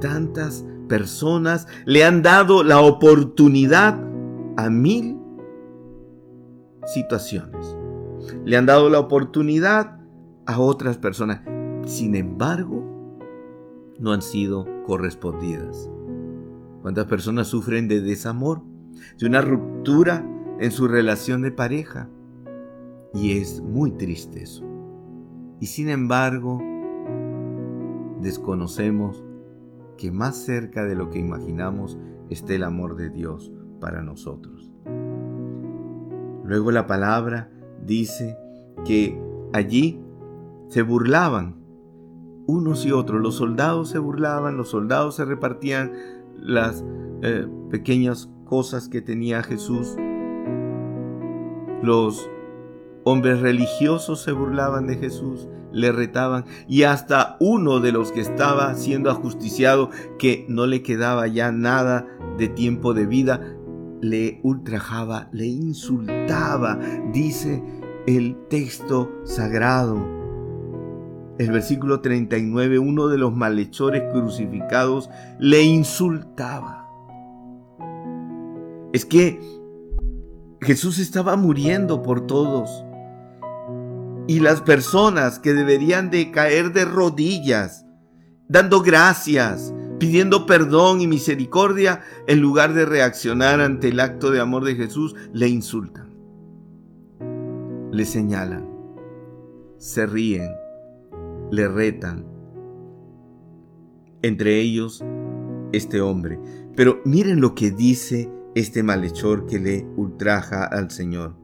Tantas 0.00 0.64
personas 0.88 1.68
le 1.84 2.04
han 2.04 2.22
dado 2.22 2.64
la 2.64 2.80
oportunidad 2.80 4.02
a 4.56 4.68
mil 4.68 5.21
situaciones. 6.86 7.76
Le 8.44 8.56
han 8.56 8.66
dado 8.66 8.88
la 8.90 9.00
oportunidad 9.00 9.98
a 10.46 10.60
otras 10.60 10.98
personas. 10.98 11.40
Sin 11.84 12.14
embargo, 12.14 12.82
no 13.98 14.12
han 14.12 14.22
sido 14.22 14.66
correspondidas. 14.86 15.90
¿Cuántas 16.82 17.06
personas 17.06 17.48
sufren 17.48 17.88
de 17.88 18.00
desamor? 18.00 18.62
De 19.18 19.26
una 19.26 19.40
ruptura 19.40 20.26
en 20.58 20.70
su 20.70 20.88
relación 20.88 21.42
de 21.42 21.52
pareja. 21.52 22.08
Y 23.14 23.38
es 23.38 23.60
muy 23.60 23.92
triste 23.92 24.42
eso. 24.42 24.64
Y 25.60 25.66
sin 25.66 25.88
embargo, 25.88 26.60
desconocemos 28.20 29.24
que 29.96 30.10
más 30.10 30.36
cerca 30.36 30.84
de 30.84 30.96
lo 30.96 31.10
que 31.10 31.18
imaginamos 31.18 31.98
está 32.30 32.54
el 32.54 32.64
amor 32.64 32.96
de 32.96 33.10
Dios 33.10 33.52
para 33.80 34.02
nosotros. 34.02 34.51
Luego 36.44 36.70
la 36.70 36.86
palabra 36.86 37.50
dice 37.84 38.36
que 38.84 39.20
allí 39.52 40.00
se 40.68 40.82
burlaban 40.82 41.56
unos 42.46 42.84
y 42.84 42.92
otros. 42.92 43.20
Los 43.20 43.36
soldados 43.36 43.90
se 43.90 43.98
burlaban, 43.98 44.56
los 44.56 44.70
soldados 44.70 45.16
se 45.16 45.24
repartían 45.24 45.92
las 46.36 46.84
eh, 47.22 47.46
pequeñas 47.70 48.30
cosas 48.44 48.88
que 48.88 49.00
tenía 49.00 49.42
Jesús. 49.42 49.96
Los 51.82 52.28
Hombres 53.04 53.40
religiosos 53.40 54.22
se 54.22 54.30
burlaban 54.30 54.86
de 54.86 54.96
Jesús, 54.96 55.48
le 55.72 55.90
retaban 55.90 56.44
y 56.68 56.84
hasta 56.84 57.36
uno 57.40 57.80
de 57.80 57.90
los 57.90 58.12
que 58.12 58.20
estaba 58.20 58.72
siendo 58.76 59.10
ajusticiado, 59.10 59.90
que 60.20 60.46
no 60.48 60.66
le 60.66 60.82
quedaba 60.82 61.26
ya 61.26 61.50
nada 61.50 62.06
de 62.38 62.46
tiempo 62.46 62.94
de 62.94 63.06
vida, 63.06 63.56
le 64.02 64.40
ultrajaba, 64.42 65.28
le 65.32 65.46
insultaba, 65.46 66.78
dice 67.12 67.62
el 68.06 68.36
texto 68.50 69.10
sagrado. 69.24 70.04
El 71.38 71.50
versículo 71.52 72.00
39, 72.00 72.78
uno 72.78 73.08
de 73.08 73.16
los 73.16 73.34
malhechores 73.34 74.02
crucificados 74.12 75.08
le 75.38 75.62
insultaba. 75.62 76.88
Es 78.92 79.06
que 79.06 79.40
Jesús 80.60 80.98
estaba 80.98 81.36
muriendo 81.36 82.02
por 82.02 82.26
todos 82.26 82.84
y 84.26 84.40
las 84.40 84.60
personas 84.60 85.38
que 85.38 85.54
deberían 85.54 86.10
de 86.10 86.30
caer 86.30 86.72
de 86.72 86.84
rodillas, 86.84 87.86
dando 88.48 88.82
gracias, 88.82 89.72
pidiendo 90.02 90.46
perdón 90.46 91.00
y 91.00 91.06
misericordia, 91.06 92.00
en 92.26 92.40
lugar 92.40 92.74
de 92.74 92.84
reaccionar 92.84 93.60
ante 93.60 93.90
el 93.90 94.00
acto 94.00 94.32
de 94.32 94.40
amor 94.40 94.64
de 94.64 94.74
Jesús, 94.74 95.14
le 95.32 95.46
insultan, 95.46 96.12
le 97.92 98.04
señalan, 98.04 98.68
se 99.78 100.04
ríen, 100.06 100.50
le 101.52 101.68
retan. 101.68 102.26
Entre 104.22 104.58
ellos, 104.58 105.04
este 105.70 106.00
hombre. 106.00 106.40
Pero 106.74 107.00
miren 107.04 107.40
lo 107.40 107.54
que 107.54 107.70
dice 107.70 108.28
este 108.56 108.82
malhechor 108.82 109.46
que 109.46 109.60
le 109.60 109.86
ultraja 109.94 110.64
al 110.64 110.90
Señor. 110.90 111.36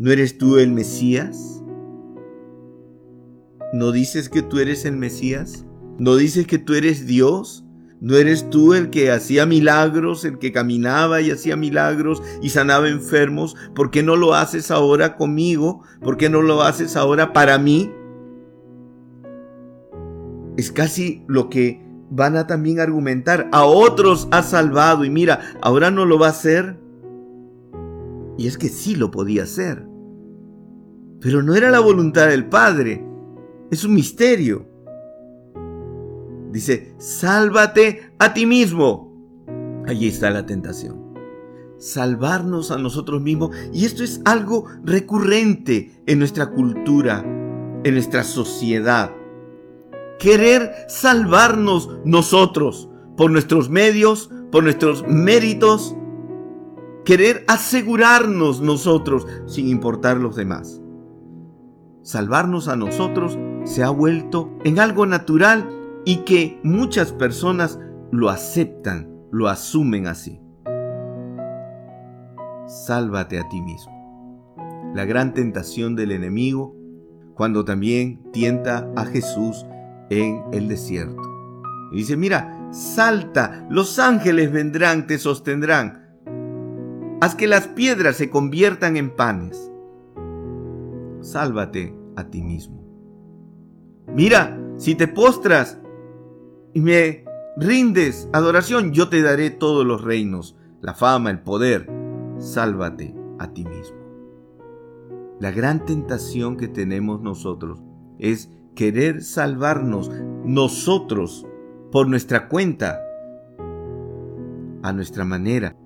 ¿No 0.00 0.10
eres 0.10 0.36
tú 0.36 0.58
el 0.58 0.72
Mesías? 0.72 1.62
¿No 3.72 3.92
dices 3.92 4.28
que 4.28 4.42
tú 4.42 4.58
eres 4.58 4.84
el 4.84 4.96
Mesías? 4.96 5.64
¿No 6.02 6.16
dices 6.16 6.48
que 6.48 6.58
tú 6.58 6.74
eres 6.74 7.06
Dios? 7.06 7.64
¿No 8.00 8.16
eres 8.16 8.50
tú 8.50 8.74
el 8.74 8.90
que 8.90 9.12
hacía 9.12 9.46
milagros, 9.46 10.24
el 10.24 10.38
que 10.38 10.50
caminaba 10.50 11.20
y 11.20 11.30
hacía 11.30 11.54
milagros 11.54 12.20
y 12.42 12.48
sanaba 12.48 12.88
enfermos? 12.88 13.54
¿Por 13.72 13.92
qué 13.92 14.02
no 14.02 14.16
lo 14.16 14.34
haces 14.34 14.72
ahora 14.72 15.16
conmigo? 15.16 15.84
¿Por 16.00 16.16
qué 16.16 16.28
no 16.28 16.42
lo 16.42 16.62
haces 16.62 16.96
ahora 16.96 17.32
para 17.32 17.56
mí? 17.56 17.92
Es 20.56 20.72
casi 20.72 21.22
lo 21.28 21.48
que 21.48 21.86
van 22.10 22.36
a 22.36 22.48
también 22.48 22.80
argumentar. 22.80 23.48
A 23.52 23.64
otros 23.64 24.26
ha 24.32 24.42
salvado 24.42 25.04
y 25.04 25.10
mira, 25.10 25.38
ahora 25.60 25.92
no 25.92 26.04
lo 26.04 26.18
va 26.18 26.26
a 26.26 26.30
hacer. 26.30 26.80
Y 28.38 28.48
es 28.48 28.58
que 28.58 28.70
sí 28.70 28.96
lo 28.96 29.12
podía 29.12 29.44
hacer. 29.44 29.86
Pero 31.20 31.44
no 31.44 31.54
era 31.54 31.70
la 31.70 31.78
voluntad 31.78 32.26
del 32.26 32.48
Padre. 32.48 33.06
Es 33.70 33.84
un 33.84 33.94
misterio. 33.94 34.71
Dice, 36.52 36.94
sálvate 36.98 38.12
a 38.18 38.34
ti 38.34 38.44
mismo. 38.44 39.10
Allí 39.86 40.08
está 40.08 40.30
la 40.30 40.44
tentación. 40.44 41.00
Salvarnos 41.78 42.70
a 42.70 42.76
nosotros 42.76 43.22
mismos. 43.22 43.56
Y 43.72 43.86
esto 43.86 44.04
es 44.04 44.20
algo 44.26 44.66
recurrente 44.84 46.02
en 46.06 46.18
nuestra 46.18 46.50
cultura, 46.50 47.24
en 47.84 47.94
nuestra 47.94 48.22
sociedad. 48.22 49.10
Querer 50.18 50.72
salvarnos 50.88 51.90
nosotros 52.04 52.88
por 53.16 53.30
nuestros 53.30 53.70
medios, 53.70 54.30
por 54.50 54.62
nuestros 54.62 55.04
méritos. 55.08 55.96
Querer 57.06 57.44
asegurarnos 57.48 58.60
nosotros 58.60 59.26
sin 59.46 59.68
importar 59.68 60.18
los 60.18 60.36
demás. 60.36 60.82
Salvarnos 62.02 62.68
a 62.68 62.76
nosotros 62.76 63.38
se 63.64 63.82
ha 63.82 63.90
vuelto 63.90 64.50
en 64.64 64.78
algo 64.78 65.06
natural 65.06 65.81
y 66.04 66.18
que 66.18 66.60
muchas 66.62 67.12
personas 67.12 67.78
lo 68.10 68.28
aceptan, 68.28 69.10
lo 69.30 69.48
asumen 69.48 70.06
así. 70.06 70.40
Sálvate 72.66 73.38
a 73.38 73.48
ti 73.48 73.60
mismo. 73.60 73.92
La 74.94 75.04
gran 75.04 75.34
tentación 75.34 75.96
del 75.96 76.12
enemigo 76.12 76.76
cuando 77.34 77.64
también 77.64 78.22
tienta 78.32 78.90
a 78.96 79.04
Jesús 79.04 79.66
en 80.10 80.42
el 80.52 80.68
desierto. 80.68 81.22
Y 81.92 81.96
dice, 81.96 82.16
mira, 82.16 82.68
salta, 82.70 83.66
los 83.70 83.98
ángeles 83.98 84.52
vendrán, 84.52 85.06
te 85.06 85.18
sostendrán. 85.18 86.02
Haz 87.20 87.34
que 87.34 87.46
las 87.46 87.68
piedras 87.68 88.16
se 88.16 88.30
conviertan 88.30 88.96
en 88.96 89.14
panes. 89.14 89.70
Sálvate 91.20 91.94
a 92.16 92.24
ti 92.24 92.42
mismo. 92.42 92.82
Mira, 94.14 94.58
si 94.76 94.94
te 94.94 95.08
postras 95.08 95.78
y 96.74 96.80
me 96.80 97.24
rindes 97.56 98.28
adoración, 98.32 98.92
yo 98.92 99.08
te 99.08 99.22
daré 99.22 99.50
todos 99.50 99.86
los 99.86 100.02
reinos, 100.02 100.56
la 100.80 100.94
fama, 100.94 101.30
el 101.30 101.40
poder. 101.40 101.90
Sálvate 102.38 103.14
a 103.38 103.52
ti 103.52 103.64
mismo. 103.64 103.96
La 105.38 105.50
gran 105.50 105.84
tentación 105.84 106.56
que 106.56 106.68
tenemos 106.68 107.20
nosotros 107.20 107.82
es 108.18 108.50
querer 108.74 109.22
salvarnos 109.22 110.10
nosotros 110.44 111.46
por 111.90 112.08
nuestra 112.08 112.48
cuenta, 112.48 113.00
a 114.82 114.92
nuestra 114.92 115.24
manera, 115.24 115.76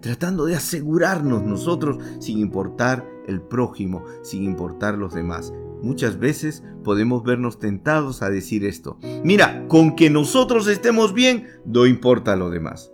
tratando 0.00 0.46
de 0.46 0.54
asegurarnos 0.54 1.42
nosotros 1.42 1.98
sin 2.20 2.38
importar 2.38 3.06
el 3.26 3.42
prójimo, 3.42 4.04
sin 4.22 4.44
importar 4.44 4.96
los 4.96 5.12
demás. 5.12 5.52
Muchas 5.86 6.18
veces 6.18 6.64
podemos 6.82 7.22
vernos 7.22 7.60
tentados 7.60 8.20
a 8.20 8.28
decir 8.28 8.64
esto. 8.64 8.98
Mira, 9.22 9.68
con 9.68 9.94
que 9.94 10.10
nosotros 10.10 10.66
estemos 10.66 11.14
bien, 11.14 11.46
no 11.64 11.86
importa 11.86 12.34
lo 12.34 12.50
demás. 12.50 12.90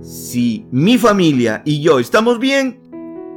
Si 0.00 0.66
mi 0.70 0.96
familia 0.96 1.60
y 1.66 1.82
yo 1.82 1.98
estamos 1.98 2.38
bien, 2.38 2.80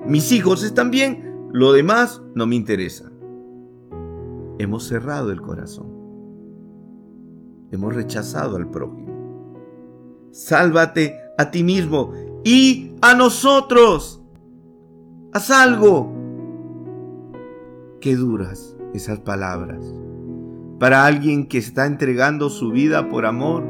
mis 0.08 0.32
hijos 0.32 0.64
están 0.64 0.90
bien, 0.90 1.50
lo 1.52 1.74
demás 1.74 2.22
no 2.34 2.46
me 2.46 2.56
interesa. 2.56 3.12
Hemos 4.58 4.86
cerrado 4.86 5.32
el 5.34 5.42
corazón. 5.42 5.88
Hemos 7.72 7.94
rechazado 7.94 8.56
al 8.56 8.70
prójimo. 8.70 9.60
Sálvate 10.32 11.18
a 11.38 11.52
ti 11.52 11.62
mismo 11.62 12.14
y 12.46 12.94
a 13.02 13.14
nosotros. 13.16 14.24
Haz 15.34 15.52
algo. 15.52 16.10
Qué 18.00 18.16
duras 18.16 18.73
esas 18.94 19.20
palabras. 19.20 19.84
Para 20.80 21.06
alguien 21.06 21.48
que 21.48 21.58
está 21.58 21.86
entregando 21.86 22.50
su 22.50 22.72
vida 22.72 23.10
por 23.10 23.26
amor, 23.26 23.64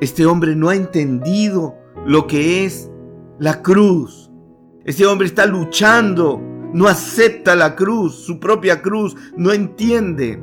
este 0.00 0.26
hombre 0.26 0.54
no 0.54 0.68
ha 0.68 0.76
entendido 0.76 1.74
lo 2.06 2.26
que 2.26 2.64
es 2.64 2.90
la 3.38 3.62
cruz. 3.62 4.30
Este 4.84 5.06
hombre 5.06 5.26
está 5.26 5.46
luchando, 5.46 6.40
no 6.72 6.86
acepta 6.86 7.56
la 7.56 7.74
cruz, 7.74 8.14
su 8.14 8.38
propia 8.38 8.80
cruz, 8.82 9.16
no 9.36 9.52
entiende. 9.52 10.42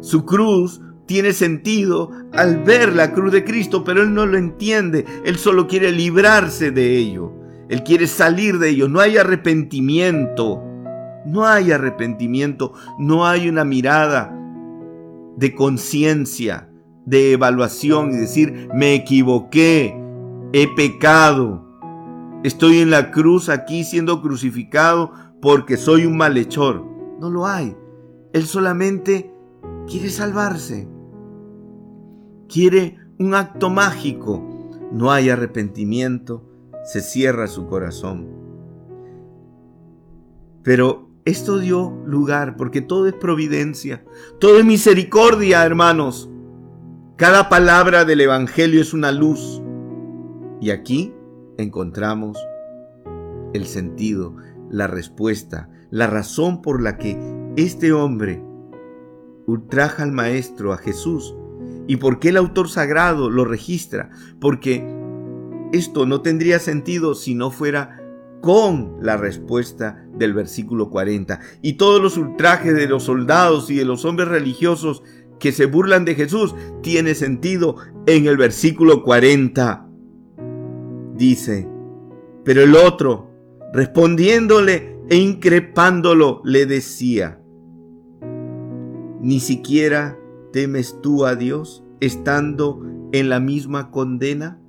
Su 0.00 0.24
cruz 0.24 0.80
tiene 1.06 1.32
sentido 1.32 2.10
al 2.32 2.62
ver 2.62 2.94
la 2.94 3.12
cruz 3.12 3.32
de 3.32 3.44
Cristo, 3.44 3.84
pero 3.84 4.02
él 4.02 4.14
no 4.14 4.26
lo 4.26 4.38
entiende. 4.38 5.04
Él 5.24 5.36
solo 5.36 5.66
quiere 5.66 5.92
librarse 5.92 6.70
de 6.70 6.96
ello. 6.96 7.32
Él 7.68 7.82
quiere 7.82 8.06
salir 8.06 8.58
de 8.58 8.70
ello. 8.70 8.88
No 8.88 9.00
hay 9.00 9.16
arrepentimiento. 9.16 10.62
No 11.24 11.46
hay 11.46 11.72
arrepentimiento, 11.72 12.72
no 12.98 13.26
hay 13.26 13.48
una 13.48 13.64
mirada 13.64 14.36
de 15.36 15.54
conciencia, 15.54 16.68
de 17.06 17.32
evaluación 17.32 18.12
y 18.12 18.16
decir, 18.16 18.68
me 18.74 18.94
equivoqué, 18.94 19.96
he 20.52 20.68
pecado, 20.74 21.64
estoy 22.44 22.78
en 22.78 22.90
la 22.90 23.10
cruz 23.10 23.48
aquí 23.48 23.84
siendo 23.84 24.20
crucificado 24.20 25.12
porque 25.40 25.76
soy 25.76 26.06
un 26.06 26.16
malhechor. 26.16 26.84
No 27.20 27.30
lo 27.30 27.46
hay. 27.46 27.76
Él 28.32 28.44
solamente 28.44 29.32
quiere 29.86 30.08
salvarse. 30.10 30.88
Quiere 32.48 32.98
un 33.18 33.34
acto 33.34 33.70
mágico. 33.70 34.42
No 34.92 35.10
hay 35.10 35.30
arrepentimiento. 35.30 36.44
Se 36.84 37.00
cierra 37.00 37.46
su 37.46 37.66
corazón. 37.66 38.28
Pero 40.62 41.11
esto 41.24 41.58
dio 41.58 42.02
lugar 42.04 42.56
porque 42.56 42.80
todo 42.80 43.06
es 43.06 43.14
providencia, 43.14 44.04
todo 44.40 44.58
es 44.58 44.64
misericordia, 44.64 45.64
hermanos. 45.64 46.28
Cada 47.16 47.48
palabra 47.48 48.04
del 48.04 48.22
Evangelio 48.22 48.80
es 48.80 48.92
una 48.92 49.12
luz. 49.12 49.62
Y 50.60 50.70
aquí 50.70 51.12
encontramos 51.58 52.38
el 53.52 53.66
sentido, 53.66 54.36
la 54.70 54.86
respuesta, 54.86 55.68
la 55.90 56.06
razón 56.06 56.62
por 56.62 56.82
la 56.82 56.98
que 56.98 57.18
este 57.56 57.92
hombre 57.92 58.42
ultraja 59.46 60.02
al 60.02 60.12
Maestro, 60.12 60.72
a 60.72 60.78
Jesús, 60.78 61.36
y 61.86 61.96
por 61.96 62.18
qué 62.18 62.30
el 62.30 62.36
autor 62.36 62.68
sagrado 62.68 63.28
lo 63.28 63.44
registra, 63.44 64.10
porque 64.40 64.84
esto 65.72 66.06
no 66.06 66.22
tendría 66.22 66.58
sentido 66.58 67.14
si 67.14 67.34
no 67.34 67.50
fuera 67.50 68.00
con 68.40 68.96
la 69.00 69.16
respuesta 69.16 70.01
del 70.16 70.34
versículo 70.34 70.90
40. 70.90 71.40
Y 71.62 71.74
todos 71.74 72.00
los 72.00 72.16
ultrajes 72.16 72.74
de 72.74 72.86
los 72.86 73.04
soldados 73.04 73.70
y 73.70 73.76
de 73.76 73.84
los 73.84 74.04
hombres 74.04 74.28
religiosos 74.28 75.02
que 75.38 75.52
se 75.52 75.66
burlan 75.66 76.04
de 76.04 76.14
Jesús 76.14 76.54
tiene 76.82 77.14
sentido 77.14 77.76
en 78.06 78.26
el 78.26 78.36
versículo 78.36 79.02
40. 79.02 79.88
Dice, 81.16 81.68
pero 82.44 82.62
el 82.62 82.74
otro, 82.74 83.30
respondiéndole 83.72 84.96
e 85.10 85.16
increpándolo, 85.16 86.42
le 86.44 86.66
decía, 86.66 87.40
¿ni 89.20 89.40
siquiera 89.40 90.18
temes 90.52 91.00
tú 91.02 91.24
a 91.24 91.34
Dios 91.34 91.84
estando 92.00 92.80
en 93.12 93.28
la 93.28 93.40
misma 93.40 93.90
condena? 93.90 94.60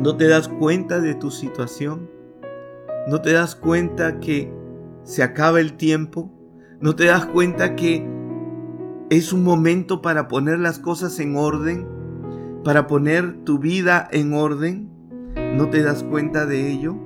¿No 0.00 0.16
te 0.16 0.28
das 0.28 0.48
cuenta 0.48 1.00
de 1.00 1.14
tu 1.14 1.30
situación? 1.30 2.17
¿No 3.08 3.22
te 3.22 3.32
das 3.32 3.54
cuenta 3.54 4.20
que 4.20 4.52
se 5.02 5.22
acaba 5.22 5.60
el 5.60 5.78
tiempo? 5.78 6.30
¿No 6.78 6.94
te 6.94 7.06
das 7.06 7.24
cuenta 7.24 7.74
que 7.74 8.06
es 9.08 9.32
un 9.32 9.44
momento 9.44 10.02
para 10.02 10.28
poner 10.28 10.58
las 10.58 10.78
cosas 10.78 11.18
en 11.18 11.34
orden? 11.34 11.88
¿Para 12.64 12.86
poner 12.86 13.44
tu 13.44 13.60
vida 13.60 14.06
en 14.12 14.34
orden? 14.34 14.90
¿No 15.54 15.70
te 15.70 15.82
das 15.82 16.02
cuenta 16.02 16.44
de 16.44 16.70
ello? 16.70 16.96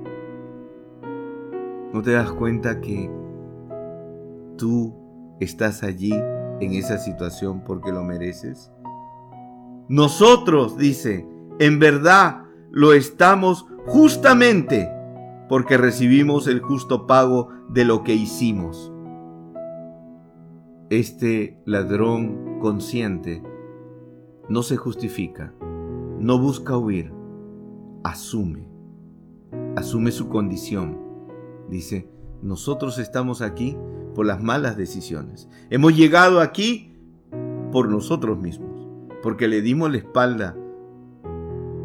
¿No 1.93 2.01
te 2.01 2.11
das 2.11 2.33
cuenta 2.33 2.81
que 2.81 3.09
tú 4.57 4.93
estás 5.39 5.83
allí 5.83 6.13
en 6.59 6.73
esa 6.73 6.97
situación 6.97 7.63
porque 7.63 7.93
lo 7.93 8.03
mereces? 8.03 8.73
Nosotros, 9.87 10.77
dice, 10.77 11.25
en 11.59 11.79
verdad 11.79 12.41
lo 12.71 12.91
estamos 12.91 13.65
justamente 13.85 14.92
porque 15.49 15.77
recibimos 15.77 16.47
el 16.47 16.61
justo 16.61 17.07
pago 17.07 17.49
de 17.69 17.85
lo 17.85 18.03
que 18.03 18.15
hicimos. 18.15 18.89
este 20.89 21.57
ladrón 21.65 22.59
consciente 22.59 23.41
no 24.47 24.61
se 24.61 24.77
justifica, 24.77 25.53
no 26.19 26.37
busca 26.37 26.77
huir, 26.77 27.11
asume, 28.03 28.67
asume 29.75 30.11
su 30.11 30.29
condición. 30.29 30.99
Dice, 31.69 32.09
nosotros 32.43 32.99
estamos 32.99 33.41
aquí 33.41 33.75
por 34.13 34.25
las 34.27 34.43
malas 34.43 34.77
decisiones. 34.77 35.49
Hemos 35.69 35.95
llegado 35.95 36.41
aquí 36.41 36.95
por 37.71 37.89
nosotros 37.89 38.37
mismos, 38.37 38.87
porque 39.23 39.47
le 39.47 39.61
dimos 39.61 39.91
la 39.91 39.97
espalda 39.97 40.55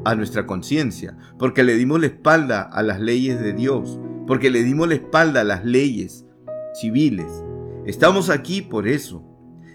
a 0.05 0.15
nuestra 0.15 0.47
conciencia, 0.47 1.17
porque 1.39 1.65
le 1.65 1.75
dimos 1.75 2.01
la 2.01 2.07
espalda 2.07 2.63
a 2.63 2.83
las 2.83 3.01
leyes 3.01 3.41
de 3.41 3.53
Dios, 3.53 4.01
porque 4.27 4.51
le 4.51 4.63
dimos 4.63 4.89
la 4.89 4.95
espalda 4.95 5.41
a 5.41 5.45
las 5.45 5.65
leyes 5.65 6.27
civiles. 6.75 7.45
Estamos 7.87 8.31
aquí 8.31 8.63
por 8.63 8.87
eso. 8.87 9.25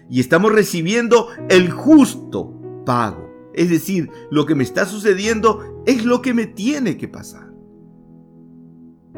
Y 0.08 0.20
estamos 0.20 0.52
recibiendo 0.52 1.28
el 1.48 1.70
justo 1.70 2.60
pago. 2.84 3.30
Es 3.54 3.70
decir, 3.70 4.10
lo 4.30 4.46
que 4.46 4.54
me 4.54 4.64
está 4.64 4.86
sucediendo 4.86 5.82
es 5.86 6.04
lo 6.04 6.22
que 6.22 6.34
me 6.34 6.46
tiene 6.46 6.96
que 6.96 7.08
pasar. 7.08 7.52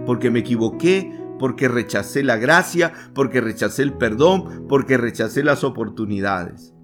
Porque 0.05 0.31
me 0.31 0.41
equivoqué, 0.41 1.13
porque 1.39 1.69
rechacé 1.69 2.23
la 2.23 2.37
gracia, 2.37 2.93
porque 3.15 3.41
rechacé 3.41 3.83
el 3.83 3.95
perdón, 3.95 4.67
porque 4.69 4.97
rechacé 4.97 5.43
las 5.43 5.65
oportunidades. 5.65 6.75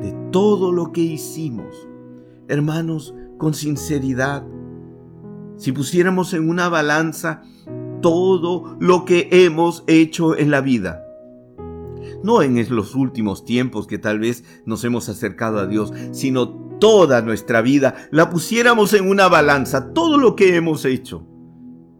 De 0.00 0.14
todo 0.30 0.72
lo 0.72 0.92
que 0.92 1.00
hicimos, 1.00 1.88
hermanos, 2.48 3.14
con 3.38 3.54
sinceridad, 3.54 4.44
si 5.56 5.72
pusiéramos 5.72 6.34
en 6.34 6.48
una 6.48 6.68
balanza 6.68 7.42
todo 8.02 8.76
lo 8.80 9.04
que 9.04 9.28
hemos 9.30 9.84
hecho 9.86 10.36
en 10.36 10.50
la 10.50 10.60
vida, 10.60 11.04
no 12.22 12.42
en 12.42 12.56
los 12.74 12.94
últimos 12.94 13.44
tiempos 13.44 13.86
que 13.86 13.98
tal 13.98 14.18
vez 14.18 14.44
nos 14.66 14.84
hemos 14.84 15.08
acercado 15.08 15.58
a 15.58 15.66
Dios, 15.66 15.92
sino 16.10 16.48
toda 16.78 17.22
nuestra 17.22 17.62
vida, 17.62 17.94
la 18.10 18.30
pusiéramos 18.30 18.92
en 18.94 19.08
una 19.08 19.28
balanza, 19.28 19.92
todo 19.92 20.18
lo 20.18 20.36
que 20.36 20.56
hemos 20.56 20.84
hecho, 20.84 21.26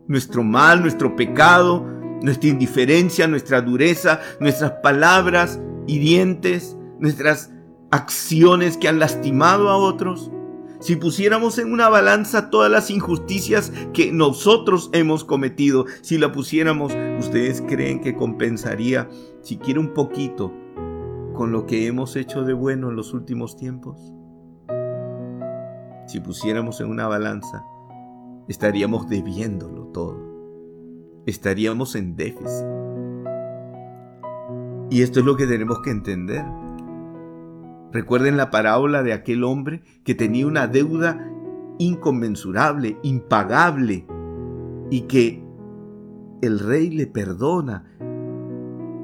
nuestro 0.09 0.42
mal, 0.42 0.83
nuestro 0.83 1.16
pecado, 1.16 1.87
nuestra 2.22 2.48
indiferencia, 2.48 3.26
nuestra 3.28 3.61
dureza, 3.61 4.20
nuestras 4.40 4.72
palabras 4.83 5.61
hirientes, 5.87 6.76
nuestras 6.98 7.52
acciones 7.90 8.76
que 8.76 8.88
han 8.88 8.98
lastimado 8.98 9.68
a 9.68 9.76
otros, 9.76 10.30
si 10.84 10.96
pusiéramos 10.96 11.56
en 11.56 11.72
una 11.72 11.88
balanza 11.88 12.50
todas 12.50 12.70
las 12.70 12.90
injusticias 12.90 13.72
que 13.94 14.12
nosotros 14.12 14.90
hemos 14.92 15.24
cometido, 15.24 15.86
si 16.02 16.18
la 16.18 16.30
pusiéramos, 16.30 16.92
¿ustedes 17.18 17.62
creen 17.62 18.02
que 18.02 18.14
compensaría 18.14 19.08
siquiera 19.40 19.80
un 19.80 19.94
poquito 19.94 20.52
con 21.32 21.52
lo 21.52 21.64
que 21.64 21.86
hemos 21.86 22.16
hecho 22.16 22.44
de 22.44 22.52
bueno 22.52 22.90
en 22.90 22.96
los 22.96 23.14
últimos 23.14 23.56
tiempos? 23.56 24.12
Si 26.06 26.20
pusiéramos 26.20 26.82
en 26.82 26.90
una 26.90 27.08
balanza, 27.08 27.64
estaríamos 28.46 29.08
debiéndolo 29.08 29.86
todo. 29.86 30.18
Estaríamos 31.24 31.94
en 31.94 32.14
déficit. 32.14 32.66
Y 34.90 35.00
esto 35.00 35.20
es 35.20 35.24
lo 35.24 35.34
que 35.34 35.46
tenemos 35.46 35.80
que 35.80 35.92
entender. 35.92 36.44
Recuerden 37.94 38.37
la 38.37 38.50
parábola 38.50 39.04
de 39.04 39.12
aquel 39.12 39.44
hombre 39.44 39.85
que 40.02 40.16
tenía 40.16 40.48
una 40.48 40.66
deuda 40.66 41.30
inconmensurable, 41.78 42.98
impagable, 43.04 44.04
y 44.90 45.02
que 45.02 45.44
el 46.42 46.59
rey 46.59 46.90
le 46.90 47.07
perdona. 47.07 47.85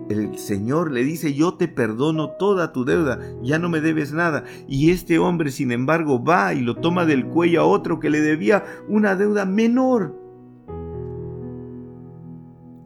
El 0.08 0.36
Señor 0.36 0.90
le 0.90 1.04
dice, 1.04 1.34
yo 1.34 1.54
te 1.54 1.68
perdono 1.68 2.30
toda 2.30 2.72
tu 2.72 2.84
deuda, 2.84 3.20
ya 3.44 3.60
no 3.60 3.68
me 3.68 3.80
debes 3.80 4.12
nada. 4.12 4.42
Y 4.66 4.90
este 4.90 5.20
hombre, 5.20 5.52
sin 5.52 5.70
embargo, 5.70 6.24
va 6.24 6.52
y 6.52 6.60
lo 6.60 6.74
toma 6.74 7.06
del 7.06 7.26
cuello 7.26 7.60
a 7.60 7.66
otro 7.66 8.00
que 8.00 8.10
le 8.10 8.20
debía 8.20 8.64
una 8.88 9.14
deuda 9.14 9.46
menor. 9.46 10.18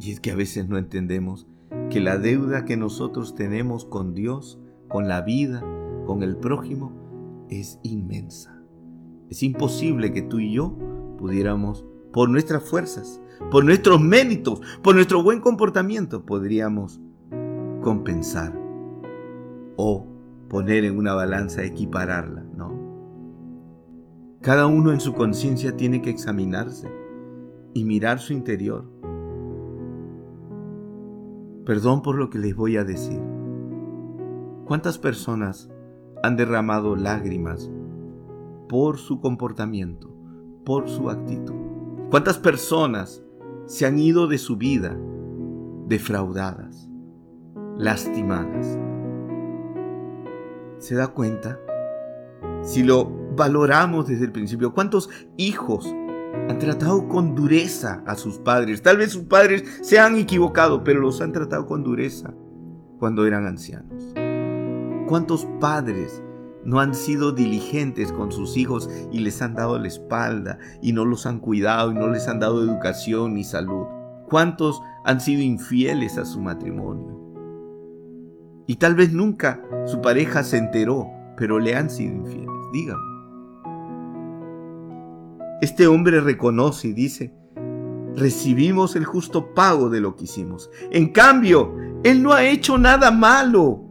Y 0.00 0.12
es 0.12 0.20
que 0.20 0.32
a 0.32 0.36
veces 0.36 0.68
no 0.68 0.76
entendemos 0.76 1.46
que 1.88 2.00
la 2.00 2.18
deuda 2.18 2.66
que 2.66 2.76
nosotros 2.76 3.34
tenemos 3.34 3.86
con 3.86 4.12
Dios, 4.12 4.60
con 4.86 5.08
la 5.08 5.22
vida, 5.22 5.64
con 6.04 6.22
el 6.22 6.36
prójimo 6.36 6.92
es 7.48 7.78
inmensa. 7.82 8.62
Es 9.30 9.42
imposible 9.42 10.12
que 10.12 10.22
tú 10.22 10.38
y 10.38 10.52
yo 10.52 10.76
pudiéramos, 11.18 11.84
por 12.12 12.28
nuestras 12.28 12.62
fuerzas, 12.62 13.20
por 13.50 13.64
nuestros 13.64 14.00
méritos, 14.00 14.60
por 14.82 14.94
nuestro 14.94 15.22
buen 15.22 15.40
comportamiento, 15.40 16.24
podríamos 16.24 17.00
compensar 17.82 18.58
o 19.76 20.06
poner 20.48 20.84
en 20.84 20.96
una 20.96 21.14
balanza, 21.14 21.64
equipararla, 21.64 22.44
¿no? 22.56 22.72
Cada 24.40 24.66
uno 24.66 24.92
en 24.92 25.00
su 25.00 25.14
conciencia 25.14 25.76
tiene 25.76 26.02
que 26.02 26.10
examinarse 26.10 26.88
y 27.72 27.84
mirar 27.84 28.20
su 28.20 28.32
interior. 28.32 28.88
Perdón 31.64 32.02
por 32.02 32.16
lo 32.16 32.30
que 32.30 32.38
les 32.38 32.54
voy 32.54 32.76
a 32.76 32.84
decir. 32.84 33.20
¿Cuántas 34.66 34.98
personas 34.98 35.70
han 36.24 36.36
derramado 36.36 36.96
lágrimas 36.96 37.70
por 38.66 38.96
su 38.96 39.20
comportamiento, 39.20 40.10
por 40.64 40.88
su 40.88 41.10
actitud. 41.10 41.54
¿Cuántas 42.08 42.38
personas 42.38 43.22
se 43.66 43.84
han 43.84 43.98
ido 43.98 44.26
de 44.26 44.38
su 44.38 44.56
vida 44.56 44.96
defraudadas, 45.86 46.88
lastimadas? 47.76 48.78
¿Se 50.78 50.94
da 50.94 51.08
cuenta? 51.08 51.60
Si 52.62 52.82
lo 52.82 53.12
valoramos 53.36 54.06
desde 54.06 54.24
el 54.24 54.32
principio, 54.32 54.72
¿cuántos 54.72 55.10
hijos 55.36 55.94
han 56.48 56.58
tratado 56.58 57.06
con 57.06 57.34
dureza 57.34 58.02
a 58.06 58.14
sus 58.14 58.38
padres? 58.38 58.80
Tal 58.80 58.96
vez 58.96 59.12
sus 59.12 59.24
padres 59.24 59.80
se 59.82 59.98
han 59.98 60.16
equivocado, 60.16 60.84
pero 60.84 61.00
los 61.00 61.20
han 61.20 61.32
tratado 61.32 61.66
con 61.66 61.84
dureza 61.84 62.32
cuando 62.98 63.26
eran 63.26 63.46
ancianos. 63.46 64.14
¿Cuántos 65.08 65.46
padres 65.60 66.22
no 66.64 66.80
han 66.80 66.94
sido 66.94 67.32
diligentes 67.32 68.10
con 68.10 68.32
sus 68.32 68.56
hijos 68.56 68.88
y 69.12 69.18
les 69.18 69.42
han 69.42 69.54
dado 69.54 69.78
la 69.78 69.88
espalda 69.88 70.58
y 70.80 70.92
no 70.92 71.04
los 71.04 71.26
han 71.26 71.40
cuidado 71.40 71.92
y 71.92 71.94
no 71.94 72.08
les 72.08 72.26
han 72.26 72.40
dado 72.40 72.62
educación 72.62 73.34
ni 73.34 73.44
salud? 73.44 73.84
¿Cuántos 74.28 74.80
han 75.04 75.20
sido 75.20 75.42
infieles 75.42 76.16
a 76.16 76.24
su 76.24 76.40
matrimonio? 76.40 77.20
Y 78.66 78.76
tal 78.76 78.94
vez 78.94 79.12
nunca 79.12 79.60
su 79.84 80.00
pareja 80.00 80.42
se 80.42 80.56
enteró, 80.56 81.06
pero 81.36 81.58
le 81.58 81.76
han 81.76 81.90
sido 81.90 82.14
infieles. 82.14 82.48
Dígame. 82.72 83.02
Este 85.60 85.86
hombre 85.86 86.20
reconoce 86.20 86.88
y 86.88 86.92
dice, 86.94 87.34
recibimos 88.16 88.96
el 88.96 89.04
justo 89.04 89.54
pago 89.54 89.90
de 89.90 90.00
lo 90.00 90.16
que 90.16 90.24
hicimos. 90.24 90.70
En 90.90 91.12
cambio, 91.12 91.74
él 92.02 92.22
no 92.22 92.32
ha 92.32 92.44
hecho 92.44 92.78
nada 92.78 93.10
malo. 93.10 93.83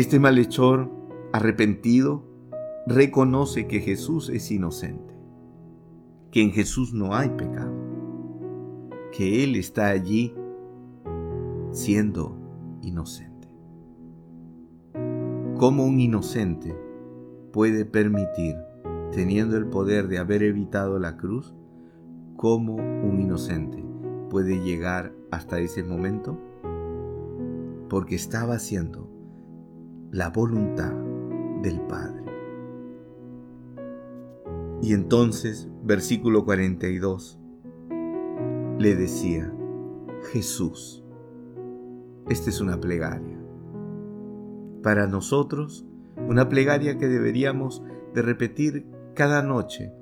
Este 0.00 0.18
malhechor 0.18 0.90
arrepentido 1.30 2.24
reconoce 2.86 3.66
que 3.66 3.80
Jesús 3.80 4.30
es 4.30 4.50
inocente, 4.50 5.14
que 6.30 6.42
en 6.42 6.52
Jesús 6.52 6.94
no 6.94 7.14
hay 7.14 7.28
pecado, 7.28 7.74
que 9.12 9.44
Él 9.44 9.56
está 9.56 9.88
allí 9.88 10.34
siendo 11.72 12.34
inocente. 12.80 13.54
¿Cómo 15.58 15.84
un 15.84 16.00
inocente 16.00 16.74
puede 17.52 17.84
permitir, 17.84 18.56
teniendo 19.12 19.58
el 19.58 19.66
poder 19.66 20.08
de 20.08 20.16
haber 20.16 20.42
evitado 20.42 20.98
la 20.98 21.18
cruz, 21.18 21.54
cómo 22.38 22.76
un 22.76 23.20
inocente 23.20 23.84
puede 24.30 24.62
llegar 24.62 25.12
hasta 25.30 25.60
ese 25.60 25.84
momento? 25.84 26.38
Porque 27.90 28.14
estaba 28.14 28.54
haciendo 28.54 29.09
la 30.10 30.30
voluntad 30.30 30.92
del 31.62 31.80
Padre. 31.82 32.24
Y 34.82 34.92
entonces, 34.94 35.68
versículo 35.84 36.44
42, 36.44 37.38
le 38.78 38.96
decía, 38.96 39.52
Jesús, 40.32 41.04
esta 42.28 42.50
es 42.50 42.60
una 42.60 42.80
plegaria. 42.80 43.38
Para 44.82 45.06
nosotros, 45.06 45.86
una 46.28 46.48
plegaria 46.48 46.98
que 46.98 47.06
deberíamos 47.06 47.82
de 48.14 48.22
repetir 48.22 48.86
cada 49.14 49.42
noche 49.42 49.92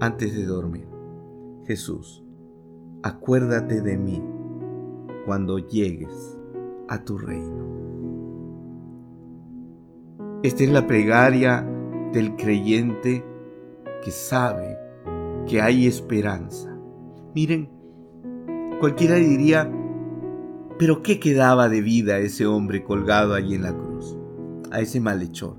antes 0.00 0.36
de 0.36 0.44
dormir. 0.44 0.86
Jesús, 1.64 2.24
acuérdate 3.02 3.80
de 3.80 3.96
mí 3.96 4.22
cuando 5.26 5.58
llegues 5.58 6.38
a 6.88 7.04
tu 7.04 7.18
reino. 7.18 7.89
Esta 10.42 10.64
es 10.64 10.70
la 10.70 10.86
plegaria 10.86 11.66
del 12.14 12.34
creyente 12.34 13.22
que 14.02 14.10
sabe 14.10 14.78
que 15.46 15.60
hay 15.60 15.86
esperanza. 15.86 16.74
Miren, 17.34 17.68
cualquiera 18.80 19.16
diría, 19.16 19.70
Pero 20.78 21.02
¿qué 21.02 21.20
quedaba 21.20 21.68
de 21.68 21.82
vida 21.82 22.14
a 22.14 22.18
ese 22.20 22.46
hombre 22.46 22.82
colgado 22.82 23.34
allí 23.34 23.54
en 23.54 23.64
la 23.64 23.76
cruz? 23.76 24.16
A 24.72 24.80
ese 24.80 24.98
malhechor. 24.98 25.58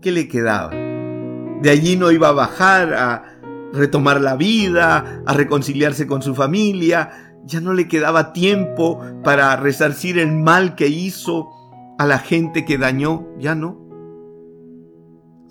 ¿Qué 0.00 0.10
le 0.10 0.28
quedaba? 0.28 0.70
De 0.70 1.68
allí 1.68 1.96
no 1.96 2.10
iba 2.10 2.28
a 2.28 2.32
bajar 2.32 2.94
a 2.94 3.38
retomar 3.74 4.22
la 4.22 4.34
vida, 4.36 5.22
a 5.26 5.34
reconciliarse 5.34 6.06
con 6.06 6.22
su 6.22 6.34
familia. 6.34 7.34
Ya 7.44 7.60
no 7.60 7.74
le 7.74 7.86
quedaba 7.86 8.32
tiempo 8.32 8.98
para 9.22 9.54
resarcir 9.56 10.18
el 10.18 10.32
mal 10.32 10.74
que 10.74 10.88
hizo 10.88 11.50
a 11.98 12.06
la 12.06 12.18
gente 12.18 12.64
que 12.64 12.78
dañó. 12.78 13.28
Ya 13.38 13.54
no. 13.54 13.81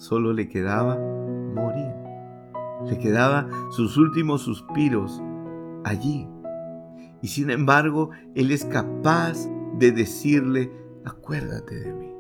Solo 0.02 0.34
le 0.34 0.50
quedaba 0.50 0.98
morir. 0.98 1.94
Le 2.88 2.98
quedaba 2.98 3.48
sus 3.70 3.98
últimos 3.98 4.42
suspiros 4.42 5.22
allí. 5.84 6.28
Y 7.22 7.28
sin 7.28 7.52
embargo, 7.52 8.10
Él 8.34 8.50
es 8.50 8.66
capaz 8.66 9.48
de 9.78 9.92
decirle, 9.92 10.72
acuérdate 11.06 11.82
de 11.82 11.94
mí. 11.94 12.12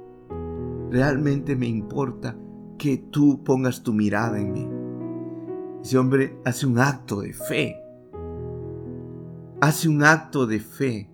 Realmente 0.91 1.55
me 1.55 1.65
importa 1.65 2.37
que 2.77 2.97
tú 2.97 3.43
pongas 3.43 3.81
tu 3.81 3.93
mirada 3.93 4.39
en 4.39 4.53
mí. 4.53 4.69
Ese 5.83 5.97
hombre 5.97 6.37
hace 6.45 6.67
un 6.67 6.77
acto 6.77 7.21
de 7.21 7.33
fe. 7.33 7.81
Hace 9.59 9.89
un 9.89 10.03
acto 10.03 10.45
de 10.45 10.59
fe. 10.59 11.09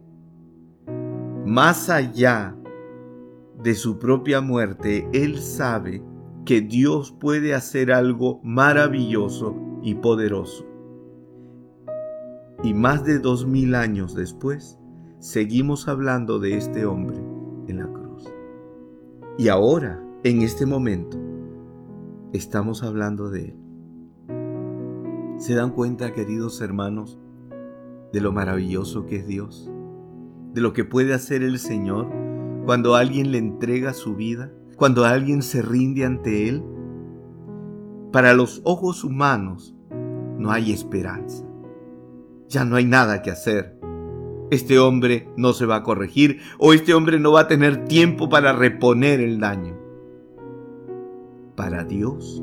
Más 1.46 1.90
allá 1.90 2.58
de 3.64 3.74
su 3.74 3.98
propia 3.98 4.42
muerte, 4.42 5.08
él 5.14 5.40
sabe 5.40 6.04
que 6.48 6.62
Dios 6.62 7.12
puede 7.12 7.54
hacer 7.54 7.92
algo 7.92 8.40
maravilloso 8.42 9.54
y 9.84 9.96
poderoso. 9.96 10.66
Y 12.64 12.74
más 12.74 13.04
de 13.04 13.20
dos 13.20 13.46
mil 13.46 13.76
años 13.76 14.16
después, 14.16 14.80
seguimos 15.20 15.90
hablando 15.90 16.40
de 16.40 16.56
este 16.56 16.86
hombre 16.86 17.18
en 17.68 17.80
la 17.80 17.88
cruz. 17.92 18.34
Y 19.38 19.50
ahora, 19.50 20.02
en 20.24 20.42
este 20.42 20.66
momento, 20.66 21.18
estamos 22.32 22.82
hablando 22.82 23.30
de 23.30 23.48
él. 23.48 23.58
¿Se 25.40 25.54
dan 25.54 25.72
cuenta, 25.72 26.14
queridos 26.14 26.62
hermanos, 26.62 27.20
de 28.14 28.22
lo 28.22 28.32
maravilloso 28.32 29.06
que 29.06 29.18
es 29.18 29.28
Dios? 29.28 29.70
De 30.54 30.62
lo 30.62 30.72
que 30.72 30.86
puede 30.86 31.14
hacer 31.14 31.44
el 31.44 31.60
Señor 31.60 32.08
cuando 32.66 32.96
alguien 32.96 33.34
le 33.34 33.38
entrega 33.38 33.94
su 33.94 34.16
vida, 34.16 34.54
cuando 34.78 35.04
alguien 35.04 35.42
se 35.42 35.62
rinde 35.62 36.06
ante 36.06 36.48
Él. 36.48 36.64
Para 38.14 38.34
los 38.34 38.62
ojos 38.64 39.04
humanos 39.04 39.76
no 40.38 40.52
hay 40.52 40.72
esperanza. 40.72 41.44
Ya 42.48 42.64
no 42.64 42.78
hay 42.78 42.86
nada 42.86 43.22
que 43.22 43.32
hacer. 43.32 43.78
Este 44.50 44.80
hombre 44.80 45.28
no 45.36 45.52
se 45.52 45.66
va 45.66 45.78
a 45.78 45.84
corregir 45.84 46.40
o 46.58 46.72
este 46.72 46.94
hombre 46.94 47.20
no 47.20 47.34
va 47.34 47.42
a 47.42 47.48
tener 47.48 47.86
tiempo 47.86 48.30
para 48.30 48.54
reponer 48.54 49.20
el 49.20 49.40
daño. 49.40 49.78
Para 51.56 51.84
Dios, 51.84 52.42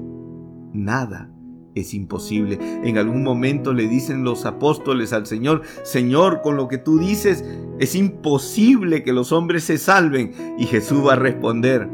nada 0.75 1.31
es 1.75 1.95
imposible. 1.95 2.59
En 2.85 2.99
algún 2.99 3.23
momento 3.23 3.73
le 3.73 3.89
dicen 3.89 4.25
los 4.25 4.45
apóstoles 4.45 5.13
al 5.13 5.27
Señor, 5.27 5.63
Señor, 5.83 6.41
con 6.43 6.57
lo 6.57 6.69
que 6.69 6.79
tú 6.79 6.99
dices, 6.99 7.45
es 7.79 7.95
imposible 7.95 9.03
que 9.03 9.13
los 9.13 9.33
hombres 9.33 9.65
se 9.65 9.79
salven. 9.79 10.33
Y 10.59 10.67
Jesús 10.67 11.07
va 11.07 11.15
a 11.15 11.17
responder, 11.17 11.89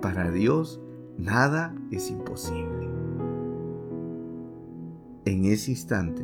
para 0.00 0.30
Dios 0.30 0.80
nada 1.16 1.74
es 1.90 2.10
imposible. 2.10 2.88
En 5.24 5.44
ese 5.44 5.72
instante, 5.72 6.22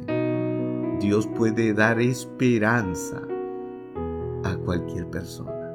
Dios 1.01 1.27
puede 1.27 1.75
dar 1.75 2.01
esperanza 2.01 3.21
a 4.45 4.57
cualquier 4.57 5.09
persona, 5.11 5.73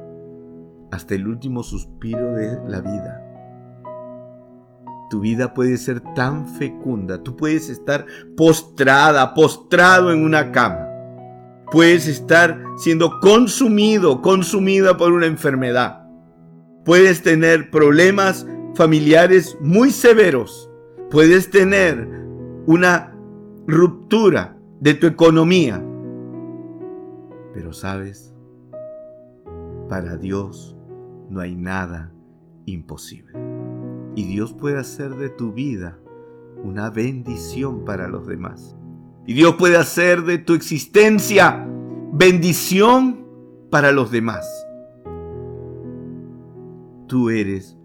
hasta 0.91 1.15
el 1.15 1.27
último 1.27 1.63
suspiro 1.63 2.35
de 2.35 2.59
la 2.69 2.81
vida 2.81 3.27
tu 5.09 5.21
vida 5.21 5.53
puede 5.53 5.77
ser 5.77 6.01
tan 6.15 6.47
fecunda. 6.47 7.23
Tú 7.23 7.35
puedes 7.35 7.69
estar 7.69 8.05
postrada, 8.35 9.33
postrado 9.33 10.11
en 10.11 10.23
una 10.23 10.51
cama. 10.51 10.87
Puedes 11.71 12.07
estar 12.07 12.61
siendo 12.77 13.19
consumido, 13.19 14.21
consumida 14.21 14.97
por 14.97 15.11
una 15.13 15.25
enfermedad. 15.25 16.06
Puedes 16.87 17.21
tener 17.21 17.69
problemas 17.69 18.47
familiares 18.73 19.57
muy 19.59 19.91
severos. 19.91 20.71
Puedes 21.11 21.49
tener 21.51 22.07
una 22.65 23.13
ruptura 23.67 24.57
de 24.79 24.93
tu 24.93 25.05
economía. 25.05 25.83
Pero 27.53 27.73
sabes, 27.73 28.33
para 29.89 30.15
Dios 30.15 30.77
no 31.29 31.41
hay 31.41 31.55
nada 31.55 32.13
imposible 32.65 33.33
y 34.15 34.23
Dios 34.23 34.53
puede 34.53 34.79
hacer 34.79 35.15
de 35.15 35.27
tu 35.27 35.51
vida 35.51 35.99
una 36.63 36.89
bendición 36.89 37.83
para 37.83 38.07
los 38.07 38.27
demás. 38.27 38.77
Y 39.25 39.33
Dios 39.33 39.55
puede 39.55 39.75
hacer 39.75 40.23
de 40.23 40.37
tu 40.37 40.53
existencia 40.53 41.67
bendición 42.13 43.27
para 43.69 43.91
los 43.91 44.09
demás. 44.09 44.66
Tú 47.07 47.29
eres 47.29 47.77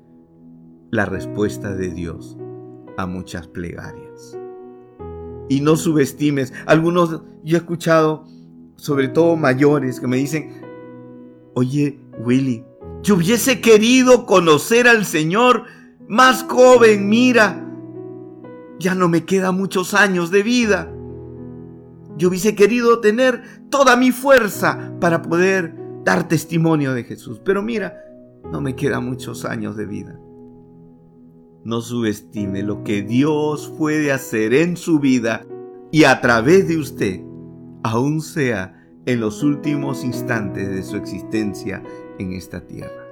la 0.90 1.06
respuesta 1.06 1.74
de 1.74 1.90
Dios 1.90 2.36
a 2.96 3.06
muchas 3.06 3.46
plegarias. 3.46 4.36
Y 5.48 5.60
no 5.60 5.76
subestimes. 5.76 6.52
Algunos, 6.66 7.22
yo 7.44 7.56
he 7.56 7.60
escuchado, 7.60 8.24
sobre 8.76 9.08
todo 9.08 9.36
mayores, 9.36 10.00
que 10.00 10.08
me 10.08 10.16
dicen, 10.16 10.60
oye, 11.54 12.00
Willy, 12.18 12.64
yo 13.02 13.14
hubiese 13.14 13.60
querido 13.60 14.26
conocer 14.26 14.88
al 14.88 15.04
Señor 15.04 15.64
más 16.08 16.44
joven, 16.48 17.08
mira, 17.08 17.64
ya 18.80 18.94
no 18.94 19.08
me 19.08 19.24
queda 19.24 19.52
muchos 19.52 19.94
años 19.94 20.30
de 20.32 20.42
vida. 20.42 20.92
Yo 22.16 22.28
hubiese 22.28 22.54
querido 22.56 23.00
tener 23.00 23.42
toda 23.70 23.96
mi 23.96 24.10
fuerza 24.10 24.92
para 25.00 25.22
poder 25.22 25.74
dar 26.04 26.26
testimonio 26.26 26.92
de 26.92 27.04
Jesús, 27.04 27.40
pero 27.44 27.62
mira, 27.62 28.11
no 28.50 28.60
me 28.60 28.74
queda 28.74 29.00
muchos 29.00 29.44
años 29.44 29.76
de 29.76 29.86
vida. 29.86 30.18
No 31.64 31.80
subestime 31.80 32.62
lo 32.62 32.82
que 32.82 33.02
Dios 33.02 33.72
puede 33.78 34.12
hacer 34.12 34.52
en 34.54 34.76
su 34.76 34.98
vida 34.98 35.46
y 35.90 36.04
a 36.04 36.20
través 36.20 36.68
de 36.68 36.78
usted, 36.78 37.20
aun 37.82 38.20
sea 38.20 38.78
en 39.06 39.20
los 39.20 39.42
últimos 39.42 40.04
instantes 40.04 40.68
de 40.68 40.82
su 40.82 40.96
existencia 40.96 41.82
en 42.18 42.32
esta 42.32 42.66
tierra 42.66 43.02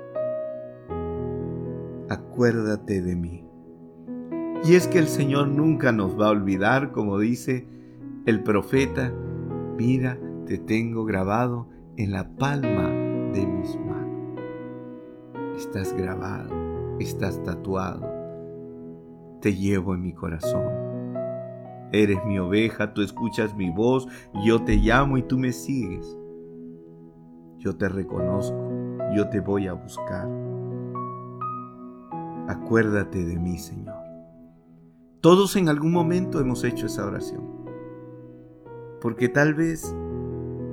acuérdate 2.11 3.01
de 3.01 3.17
mí. 3.17 3.45
Y 4.65 4.75
es 4.75 4.89
que 4.89 4.99
el 4.99 5.07
Señor 5.07 5.49
nunca 5.49 5.93
nos 5.93 6.19
va 6.19 6.27
a 6.27 6.31
olvidar, 6.31 6.91
como 6.93 7.19
dice 7.19 7.67
el 8.27 8.43
profeta, 8.43 9.13
mira, 9.79 10.19
te 10.47 10.59
tengo 10.59 11.05
grabado 11.05 11.69
en 11.97 12.13
la 12.13 12.29
palma 12.37 12.89
de 13.33 13.47
mis 13.47 13.77
manos. 13.77 13.90
Estás 15.61 15.93
grabado, 15.93 16.49
estás 17.01 17.43
tatuado, 17.43 18.03
te 19.43 19.55
llevo 19.55 19.95
en 19.95 20.01
mi 20.01 20.15
corazón. 20.15 20.65
Eres 21.93 22.25
mi 22.25 22.39
oveja, 22.39 22.95
tú 22.95 23.03
escuchas 23.03 23.55
mi 23.55 23.69
voz, 23.69 24.09
yo 24.43 24.65
te 24.65 24.77
llamo 24.77 25.19
y 25.19 25.23
tú 25.23 25.37
me 25.37 25.53
sigues. 25.53 26.17
Yo 27.59 27.77
te 27.77 27.91
reconozco, 27.91 28.57
yo 29.15 29.29
te 29.29 29.41
voy 29.41 29.67
a 29.67 29.75
buscar 29.75 30.27
acuérdate 32.49 33.23
de 33.23 33.39
mí, 33.39 33.59
Señor. 33.59 34.03
Todos 35.21 35.57
en 35.57 35.69
algún 35.69 35.93
momento 35.93 36.41
hemos 36.41 36.65
hecho 36.65 36.87
esa 36.87 37.05
oración, 37.05 37.45
porque 39.03 39.29
tal 39.29 39.53
vez 39.53 39.95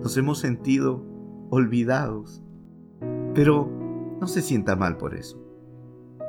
nos 0.02 0.16
hemos 0.16 0.40
sentido 0.40 1.04
olvidados, 1.50 2.42
pero 3.36 3.87
no 4.20 4.28
se 4.28 4.42
sienta 4.42 4.76
mal 4.76 4.98
por 4.98 5.16
eso. 5.16 5.42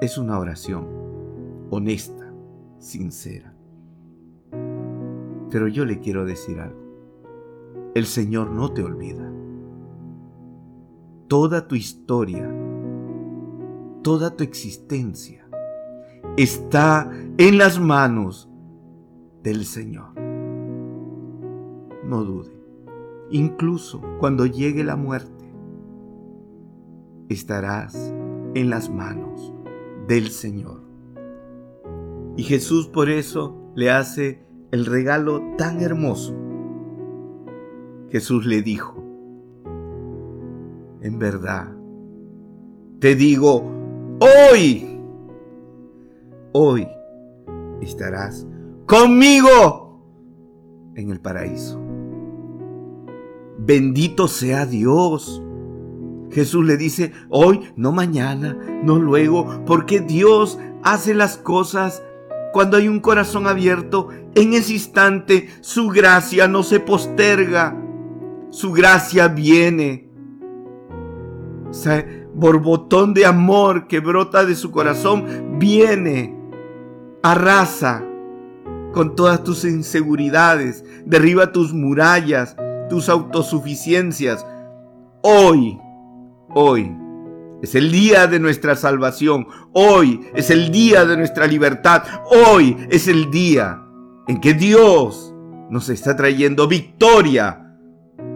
Es 0.00 0.18
una 0.18 0.38
oración 0.38 0.86
honesta, 1.70 2.32
sincera. 2.78 3.54
Pero 5.50 5.68
yo 5.68 5.84
le 5.84 6.00
quiero 6.00 6.24
decir 6.24 6.60
algo. 6.60 6.80
El 7.94 8.06
Señor 8.06 8.50
no 8.50 8.72
te 8.72 8.82
olvida. 8.82 9.32
Toda 11.28 11.66
tu 11.66 11.74
historia 11.74 12.48
toda 14.08 14.34
tu 14.34 14.42
existencia 14.42 15.46
está 16.36 17.12
en 17.36 17.58
las 17.58 17.78
manos 17.78 18.48
del 19.42 19.66
Señor. 19.66 20.14
No 22.04 22.24
dude, 22.24 22.50
incluso 23.30 24.00
cuando 24.18 24.46
llegue 24.46 24.82
la 24.82 24.96
muerte, 24.96 25.37
estarás 27.28 28.14
en 28.54 28.70
las 28.70 28.90
manos 28.90 29.52
del 30.06 30.28
Señor. 30.28 30.82
Y 32.36 32.42
Jesús 32.44 32.88
por 32.88 33.10
eso 33.10 33.56
le 33.74 33.90
hace 33.90 34.42
el 34.70 34.86
regalo 34.86 35.42
tan 35.56 35.80
hermoso. 35.80 36.34
Jesús 38.10 38.46
le 38.46 38.62
dijo, 38.62 39.04
en 41.00 41.18
verdad, 41.18 41.72
te 43.00 43.14
digo, 43.14 43.70
hoy, 44.20 45.00
hoy 46.52 46.88
estarás 47.80 48.46
conmigo 48.86 49.88
en 50.94 51.10
el 51.10 51.20
paraíso. 51.20 51.80
Bendito 53.58 54.28
sea 54.28 54.64
Dios. 54.66 55.42
Jesús 56.30 56.64
le 56.64 56.76
dice, 56.76 57.12
hoy, 57.28 57.72
no 57.76 57.92
mañana, 57.92 58.56
no 58.82 58.98
luego, 58.98 59.64
porque 59.64 60.00
Dios 60.00 60.58
hace 60.82 61.14
las 61.14 61.36
cosas 61.36 62.02
cuando 62.52 62.76
hay 62.76 62.88
un 62.88 63.00
corazón 63.00 63.46
abierto. 63.46 64.08
En 64.34 64.52
ese 64.52 64.74
instante 64.74 65.48
su 65.60 65.88
gracia 65.88 66.48
no 66.48 66.62
se 66.62 66.80
posterga, 66.80 67.76
su 68.50 68.72
gracia 68.72 69.28
viene. 69.28 70.08
Ese 71.70 72.26
borbotón 72.34 73.14
de 73.14 73.26
amor 73.26 73.88
que 73.88 74.00
brota 74.00 74.44
de 74.44 74.54
su 74.54 74.70
corazón 74.70 75.58
viene, 75.58 76.36
arrasa 77.22 78.04
con 78.92 79.14
todas 79.14 79.44
tus 79.44 79.64
inseguridades, 79.64 80.84
derriba 81.04 81.52
tus 81.52 81.72
murallas, 81.74 82.56
tus 82.88 83.08
autosuficiencias. 83.08 84.46
Hoy 85.22 85.78
Hoy 86.54 86.96
es 87.62 87.74
el 87.74 87.92
día 87.92 88.26
de 88.26 88.38
nuestra 88.38 88.76
salvación. 88.76 89.46
Hoy 89.72 90.20
es 90.34 90.50
el 90.50 90.70
día 90.70 91.04
de 91.04 91.16
nuestra 91.16 91.46
libertad. 91.46 92.02
Hoy 92.30 92.76
es 92.90 93.08
el 93.08 93.30
día 93.30 93.84
en 94.26 94.40
que 94.40 94.54
Dios 94.54 95.34
nos 95.70 95.88
está 95.88 96.16
trayendo 96.16 96.68
victoria 96.68 97.76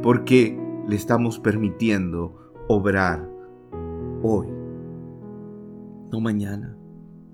porque 0.03 0.59
le 0.87 0.96
estamos 0.96 1.38
permitiendo 1.38 2.55
obrar 2.68 3.29
hoy. 4.22 4.48
No 6.11 6.20
mañana, 6.20 6.77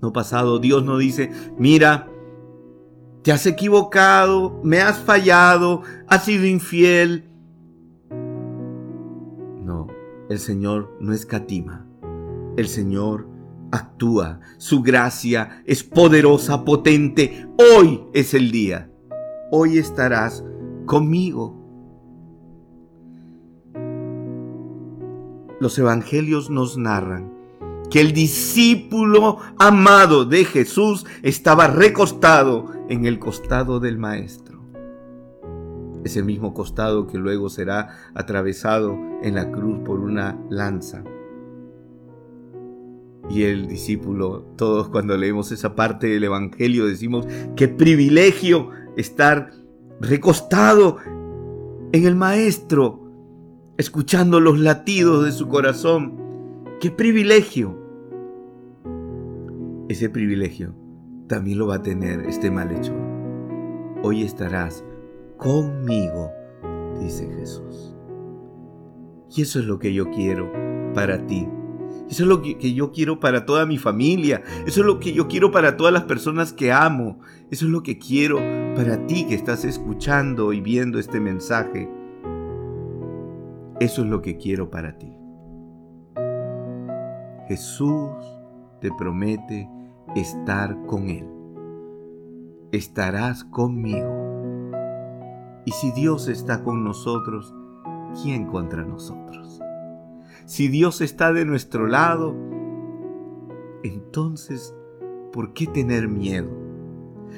no 0.01 0.13
pasado. 0.13 0.59
Dios 0.59 0.85
no 0.85 0.97
dice, 0.97 1.31
mira, 1.57 2.07
te 3.23 3.33
has 3.33 3.45
equivocado, 3.45 4.61
me 4.63 4.79
has 4.79 4.99
fallado, 4.99 5.81
has 6.07 6.23
sido 6.23 6.45
infiel, 6.45 7.28
el 10.29 10.39
Señor 10.39 10.95
no 10.99 11.11
escatima. 11.11 11.85
El 12.55 12.67
Señor 12.67 13.27
actúa. 13.71 14.39
Su 14.57 14.81
gracia 14.81 15.63
es 15.65 15.83
poderosa, 15.83 16.63
potente. 16.63 17.47
Hoy 17.57 18.03
es 18.13 18.33
el 18.35 18.51
día. 18.51 18.91
Hoy 19.51 19.79
estarás 19.79 20.43
conmigo. 20.85 21.57
Los 25.59 25.77
evangelios 25.77 26.49
nos 26.49 26.77
narran 26.77 27.33
que 27.89 27.99
el 27.99 28.13
discípulo 28.13 29.39
amado 29.57 30.25
de 30.25 30.45
Jesús 30.45 31.05
estaba 31.23 31.67
recostado 31.67 32.71
en 32.87 33.05
el 33.05 33.17
costado 33.17 33.79
del 33.79 33.97
Maestro 33.97 34.48
ese 36.03 36.23
mismo 36.23 36.53
costado 36.53 37.07
que 37.07 37.17
luego 37.17 37.49
será 37.49 37.89
atravesado 38.13 38.97
en 39.21 39.35
la 39.35 39.51
cruz 39.51 39.79
por 39.79 39.99
una 39.99 40.39
lanza. 40.49 41.03
Y 43.29 43.43
el 43.43 43.67
discípulo, 43.67 44.41
todos 44.55 44.89
cuando 44.89 45.15
leemos 45.15 45.51
esa 45.51 45.75
parte 45.75 46.07
del 46.07 46.23
Evangelio 46.23 46.85
decimos, 46.85 47.27
qué 47.55 47.67
privilegio 47.67 48.71
estar 48.97 49.51
recostado 50.01 50.97
en 51.91 52.05
el 52.05 52.15
Maestro, 52.15 53.11
escuchando 53.77 54.39
los 54.39 54.59
latidos 54.59 55.25
de 55.25 55.31
su 55.31 55.47
corazón. 55.47 56.17
Qué 56.79 56.89
privilegio. 56.89 57.77
Ese 59.89 60.09
privilegio 60.09 60.73
también 61.27 61.59
lo 61.59 61.67
va 61.67 61.75
a 61.75 61.81
tener 61.83 62.21
este 62.21 62.49
malhechor. 62.49 62.97
Hoy 64.01 64.23
estarás 64.23 64.83
conmigo, 65.39 66.31
dice 66.99 67.27
Jesús. 67.39 67.95
Y 69.35 69.41
eso 69.41 69.59
es 69.59 69.65
lo 69.65 69.79
que 69.79 69.93
yo 69.93 70.11
quiero 70.11 70.51
para 70.93 71.25
ti. 71.25 71.47
Eso 72.09 72.23
es 72.23 72.29
lo 72.29 72.41
que, 72.41 72.73
yo 72.73 72.91
quiero 72.91 73.19
para 73.19 73.45
toda 73.45 73.65
mi 73.65 73.77
familia. 73.77 74.43
Eso 74.65 74.81
es 74.81 74.85
lo 74.85 74.99
que 74.99 75.13
yo 75.13 75.27
quiero 75.27 75.51
para 75.51 75.77
todas 75.77 75.93
las 75.93 76.03
personas 76.03 76.53
que 76.53 76.71
amo. 76.71 77.19
Eso 77.51 77.65
es 77.65 77.71
lo 77.71 77.83
que 77.83 77.97
quiero 77.97 78.37
para 78.75 79.05
ti 79.07 79.25
que 79.27 79.35
estás 79.35 79.63
escuchando 79.63 80.51
y 80.51 80.59
viendo 80.59 80.99
este 80.99 81.19
mensaje. 81.19 81.89
Eso 83.79 84.03
es 84.03 84.09
lo 84.09 84.21
que 84.21 84.37
quiero 84.37 84.69
para 84.69 84.97
ti. 84.97 85.13
Jesús 87.47 88.09
te 88.81 88.91
promete 88.91 89.69
estar 90.15 90.75
con 90.85 91.09
Él. 91.09 91.27
Estarás 92.71 93.43
conmigo. 93.43 94.18
Y 95.69 95.71
si 95.71 95.91
Dios 95.91 96.27
está 96.29 96.63
con 96.63 96.83
nosotros, 96.83 97.53
¿quién 98.23 98.47
contra 98.47 98.83
nosotros? 98.83 99.61
Si 100.47 100.67
Dios 100.67 100.99
está 100.99 101.31
de 101.31 101.45
nuestro 101.45 101.85
lado, 101.85 102.35
entonces, 103.83 104.73
¿por 105.31 105.53
qué 105.53 105.67
tener 105.67 106.07
miedo? 106.07 106.49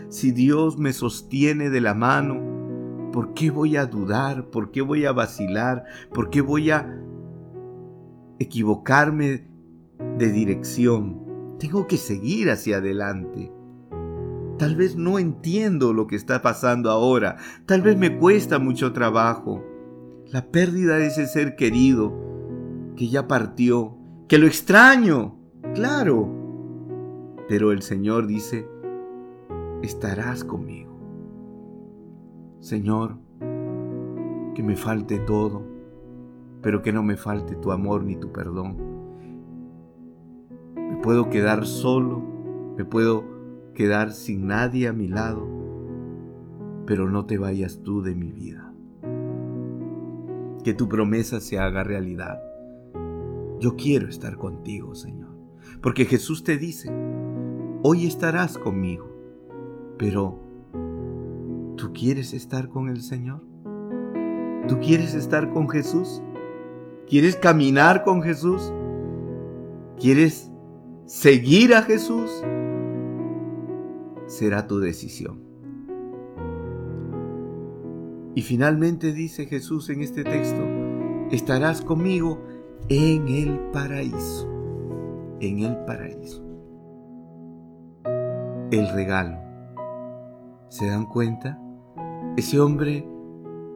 Si 0.07 0.31
Dios 0.31 0.77
me 0.77 0.93
sostiene 0.93 1.69
de 1.69 1.81
la 1.81 1.93
mano, 1.93 3.11
¿por 3.11 3.33
qué 3.33 3.51
voy 3.51 3.75
a 3.75 3.85
dudar? 3.85 4.45
¿Por 4.45 4.71
qué 4.71 4.81
voy 4.81 5.03
a 5.03 5.11
vacilar? 5.11 5.83
¿Por 6.13 6.29
qué 6.29 6.39
voy 6.39 6.71
a 6.71 7.03
equivocarme 8.39 9.45
de 10.17 10.31
dirección? 10.31 11.57
Tengo 11.59 11.85
que 11.85 11.97
seguir 11.97 12.49
hacia 12.49 12.77
adelante. 12.77 13.51
Tal 14.61 14.75
vez 14.75 14.95
no 14.95 15.17
entiendo 15.17 15.91
lo 15.91 16.05
que 16.05 16.15
está 16.15 16.43
pasando 16.43 16.91
ahora. 16.91 17.37
Tal 17.65 17.81
vez 17.81 17.97
me 17.97 18.19
cuesta 18.19 18.59
mucho 18.59 18.93
trabajo. 18.93 19.65
La 20.27 20.51
pérdida 20.51 20.97
de 20.97 21.07
ese 21.07 21.25
ser 21.25 21.55
querido 21.55 22.13
que 22.95 23.09
ya 23.09 23.27
partió, 23.27 23.97
que 24.27 24.37
lo 24.37 24.45
extraño, 24.45 25.35
claro. 25.73 26.29
Pero 27.49 27.71
el 27.71 27.81
Señor 27.81 28.27
dice, 28.27 28.67
estarás 29.81 30.43
conmigo. 30.43 30.95
Señor, 32.59 33.17
que 34.53 34.61
me 34.61 34.75
falte 34.75 35.17
todo, 35.17 35.63
pero 36.61 36.83
que 36.83 36.93
no 36.93 37.01
me 37.01 37.17
falte 37.17 37.55
tu 37.55 37.71
amor 37.71 38.03
ni 38.03 38.15
tu 38.15 38.31
perdón. 38.31 38.77
Me 40.75 40.97
puedo 40.97 41.31
quedar 41.31 41.65
solo, 41.65 42.21
me 42.77 42.85
puedo 42.85 43.30
quedar 43.81 44.11
sin 44.11 44.45
nadie 44.45 44.87
a 44.87 44.93
mi 44.93 45.07
lado, 45.07 45.47
pero 46.85 47.09
no 47.09 47.25
te 47.25 47.39
vayas 47.39 47.81
tú 47.81 48.03
de 48.03 48.13
mi 48.13 48.31
vida. 48.31 48.71
Que 50.63 50.75
tu 50.75 50.87
promesa 50.87 51.39
se 51.39 51.57
haga 51.57 51.83
realidad. 51.83 52.43
Yo 53.59 53.75
quiero 53.75 54.07
estar 54.07 54.37
contigo, 54.37 54.93
Señor, 54.93 55.35
porque 55.81 56.05
Jesús 56.05 56.43
te 56.43 56.59
dice, 56.59 56.91
hoy 57.81 58.05
estarás 58.05 58.59
conmigo, 58.59 59.09
pero 59.97 60.39
¿tú 61.75 61.91
quieres 61.91 62.35
estar 62.35 62.69
con 62.69 62.87
el 62.87 63.01
Señor? 63.01 63.41
¿Tú 64.67 64.77
quieres 64.77 65.15
estar 65.15 65.51
con 65.51 65.67
Jesús? 65.67 66.21
¿Quieres 67.07 67.35
caminar 67.35 68.03
con 68.03 68.21
Jesús? 68.21 68.71
¿Quieres 69.99 70.51
seguir 71.07 71.73
a 71.73 71.81
Jesús? 71.81 72.43
Será 74.31 74.65
tu 74.65 74.79
decisión. 74.79 75.43
Y 78.33 78.41
finalmente 78.43 79.11
dice 79.11 79.45
Jesús 79.45 79.89
en 79.89 80.01
este 80.01 80.23
texto, 80.23 80.61
estarás 81.31 81.81
conmigo 81.81 82.41
en 82.87 83.27
el 83.27 83.59
paraíso, 83.73 84.49
en 85.41 85.59
el 85.59 85.75
paraíso. 85.83 86.41
El 88.71 88.87
regalo. 88.93 89.37
¿Se 90.69 90.87
dan 90.87 91.07
cuenta? 91.07 91.59
Ese 92.37 92.61
hombre 92.61 93.05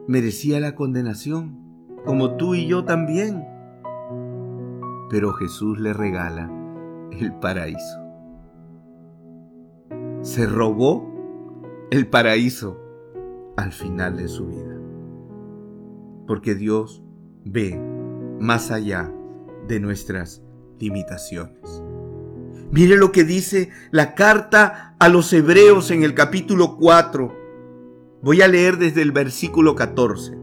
merecía 0.08 0.58
la 0.58 0.74
condenación, 0.74 1.58
como 2.06 2.36
tú 2.36 2.54
y 2.54 2.66
yo 2.66 2.86
también. 2.86 3.44
Pero 5.10 5.34
Jesús 5.34 5.78
le 5.78 5.92
regala 5.92 6.50
el 7.12 7.34
paraíso 7.34 8.05
se 10.22 10.46
robó 10.46 11.12
el 11.90 12.08
paraíso 12.08 12.80
al 13.56 13.72
final 13.72 14.16
de 14.16 14.28
su 14.28 14.46
vida. 14.46 14.78
Porque 16.26 16.54
Dios 16.54 17.02
ve 17.44 17.80
más 18.40 18.70
allá 18.70 19.12
de 19.68 19.80
nuestras 19.80 20.42
limitaciones. 20.78 21.82
Mire 22.70 22.96
lo 22.96 23.12
que 23.12 23.24
dice 23.24 23.70
la 23.90 24.14
carta 24.14 24.96
a 24.98 25.08
los 25.08 25.32
hebreos 25.32 25.90
en 25.90 26.02
el 26.02 26.14
capítulo 26.14 26.76
4. 26.76 27.32
Voy 28.22 28.42
a 28.42 28.48
leer 28.48 28.76
desde 28.76 29.02
el 29.02 29.12
versículo 29.12 29.74
14. 29.76 30.36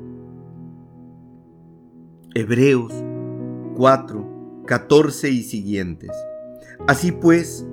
Hebreos 2.34 2.94
4, 3.76 4.64
14 4.66 5.30
y 5.30 5.44
siguientes. 5.44 6.12
Así 6.88 7.12
pues, 7.12 7.66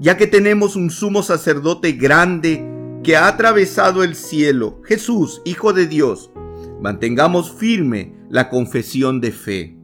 ya 0.00 0.16
que 0.16 0.26
tenemos 0.26 0.76
un 0.76 0.90
sumo 0.90 1.22
sacerdote 1.22 1.92
grande 1.92 2.66
que 3.04 3.16
ha 3.16 3.28
atravesado 3.28 4.02
el 4.02 4.14
cielo, 4.14 4.80
Jesús, 4.84 5.42
Hijo 5.44 5.74
de 5.74 5.86
Dios, 5.86 6.30
mantengamos 6.80 7.52
firme 7.52 8.14
la 8.30 8.48
confesión 8.48 9.20
de 9.20 9.30
fe. 9.30 9.76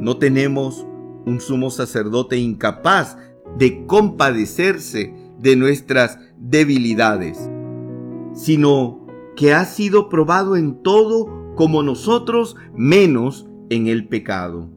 No 0.00 0.16
tenemos 0.16 0.86
un 1.26 1.40
sumo 1.40 1.70
sacerdote 1.70 2.38
incapaz 2.38 3.18
de 3.58 3.84
compadecerse 3.86 5.14
de 5.38 5.56
nuestras 5.56 6.18
debilidades, 6.38 7.50
sino 8.32 9.06
que 9.36 9.52
ha 9.52 9.66
sido 9.66 10.08
probado 10.08 10.56
en 10.56 10.82
todo 10.82 11.54
como 11.54 11.82
nosotros, 11.82 12.56
menos 12.74 13.46
en 13.68 13.88
el 13.88 14.08
pecado. 14.08 14.70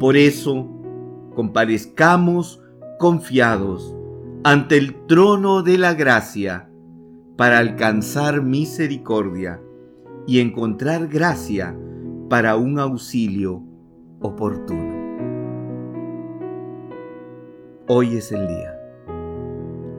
Por 0.00 0.16
eso, 0.16 0.68
comparezcamos 1.36 2.59
confiados 3.00 3.96
ante 4.44 4.76
el 4.76 5.06
trono 5.06 5.62
de 5.62 5.78
la 5.78 5.94
gracia 5.94 6.68
para 7.38 7.56
alcanzar 7.56 8.42
misericordia 8.42 9.58
y 10.26 10.40
encontrar 10.40 11.08
gracia 11.08 11.74
para 12.28 12.56
un 12.56 12.78
auxilio 12.78 13.64
oportuno. 14.20 15.00
Hoy 17.88 18.18
es 18.18 18.32
el 18.32 18.46
día. 18.46 18.78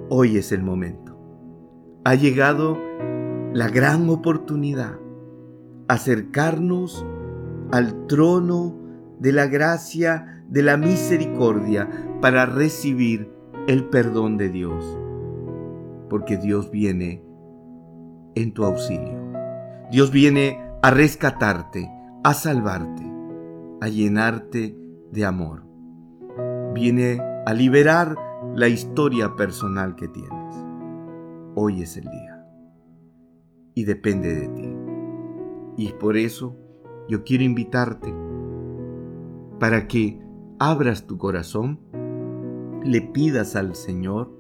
Hoy 0.10 0.38
es 0.38 0.52
el 0.52 0.62
momento. 0.62 1.18
Ha 2.04 2.14
llegado 2.14 2.78
la 3.52 3.68
gran 3.68 4.12
oportunidad. 4.12 5.00
Acercarnos 5.88 7.04
al 7.72 8.06
trono 8.06 8.78
de 9.18 9.32
la 9.32 9.48
gracia, 9.48 10.44
de 10.48 10.62
la 10.62 10.78
misericordia, 10.78 11.90
para 12.22 12.46
recibir 12.46 13.32
el 13.68 13.86
perdón 13.86 14.38
de 14.38 14.50
Dios. 14.50 14.98
Porque 16.10 16.38
Dios 16.38 16.70
viene 16.72 17.24
en 18.36 18.54
tu 18.54 18.64
auxilio. 18.64 19.20
Dios 19.92 20.12
viene 20.12 20.60
a 20.82 20.92
rescatarte, 20.92 21.90
a 22.24 22.34
salvarte, 22.34 23.04
a 23.82 23.88
llenarte 23.88 24.78
de 25.12 25.26
amor. 25.26 25.64
Viene 26.74 27.20
a 27.46 27.54
liberar 27.54 28.16
la 28.56 28.68
historia 28.68 29.36
personal 29.36 29.96
que 29.96 30.08
tienes. 30.08 30.56
Hoy 31.56 31.82
es 31.82 31.98
el 31.98 32.04
día. 32.04 32.46
Y 33.74 33.86
depende 33.86 34.36
de 34.36 34.48
ti. 34.48 34.76
Y 35.78 35.94
por 35.94 36.18
eso 36.18 36.56
yo 37.08 37.24
quiero 37.24 37.44
invitarte 37.44 38.14
para 39.60 39.88
que 39.88 40.20
abras 40.60 41.08
tu 41.08 41.18
corazón, 41.18 41.80
le 42.84 43.02
pidas 43.02 43.56
al 43.56 43.76
Señor, 43.76 44.32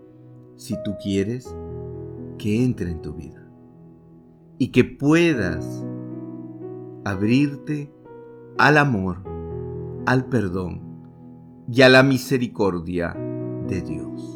si 0.55 0.75
tú 0.83 0.95
quieres, 1.01 1.55
que 2.37 2.63
entre 2.63 2.91
en 2.91 3.01
tu 3.01 3.13
vida. 3.13 3.49
Y 4.57 4.71
que 4.71 4.83
puedas 4.83 5.85
abrirte 7.03 7.91
al 8.57 8.77
amor, 8.77 9.23
al 10.05 10.25
perdón 10.25 10.81
y 11.71 11.81
a 11.81 11.89
la 11.89 12.03
misericordia 12.03 13.15
de 13.67 13.81
Dios. 13.81 14.30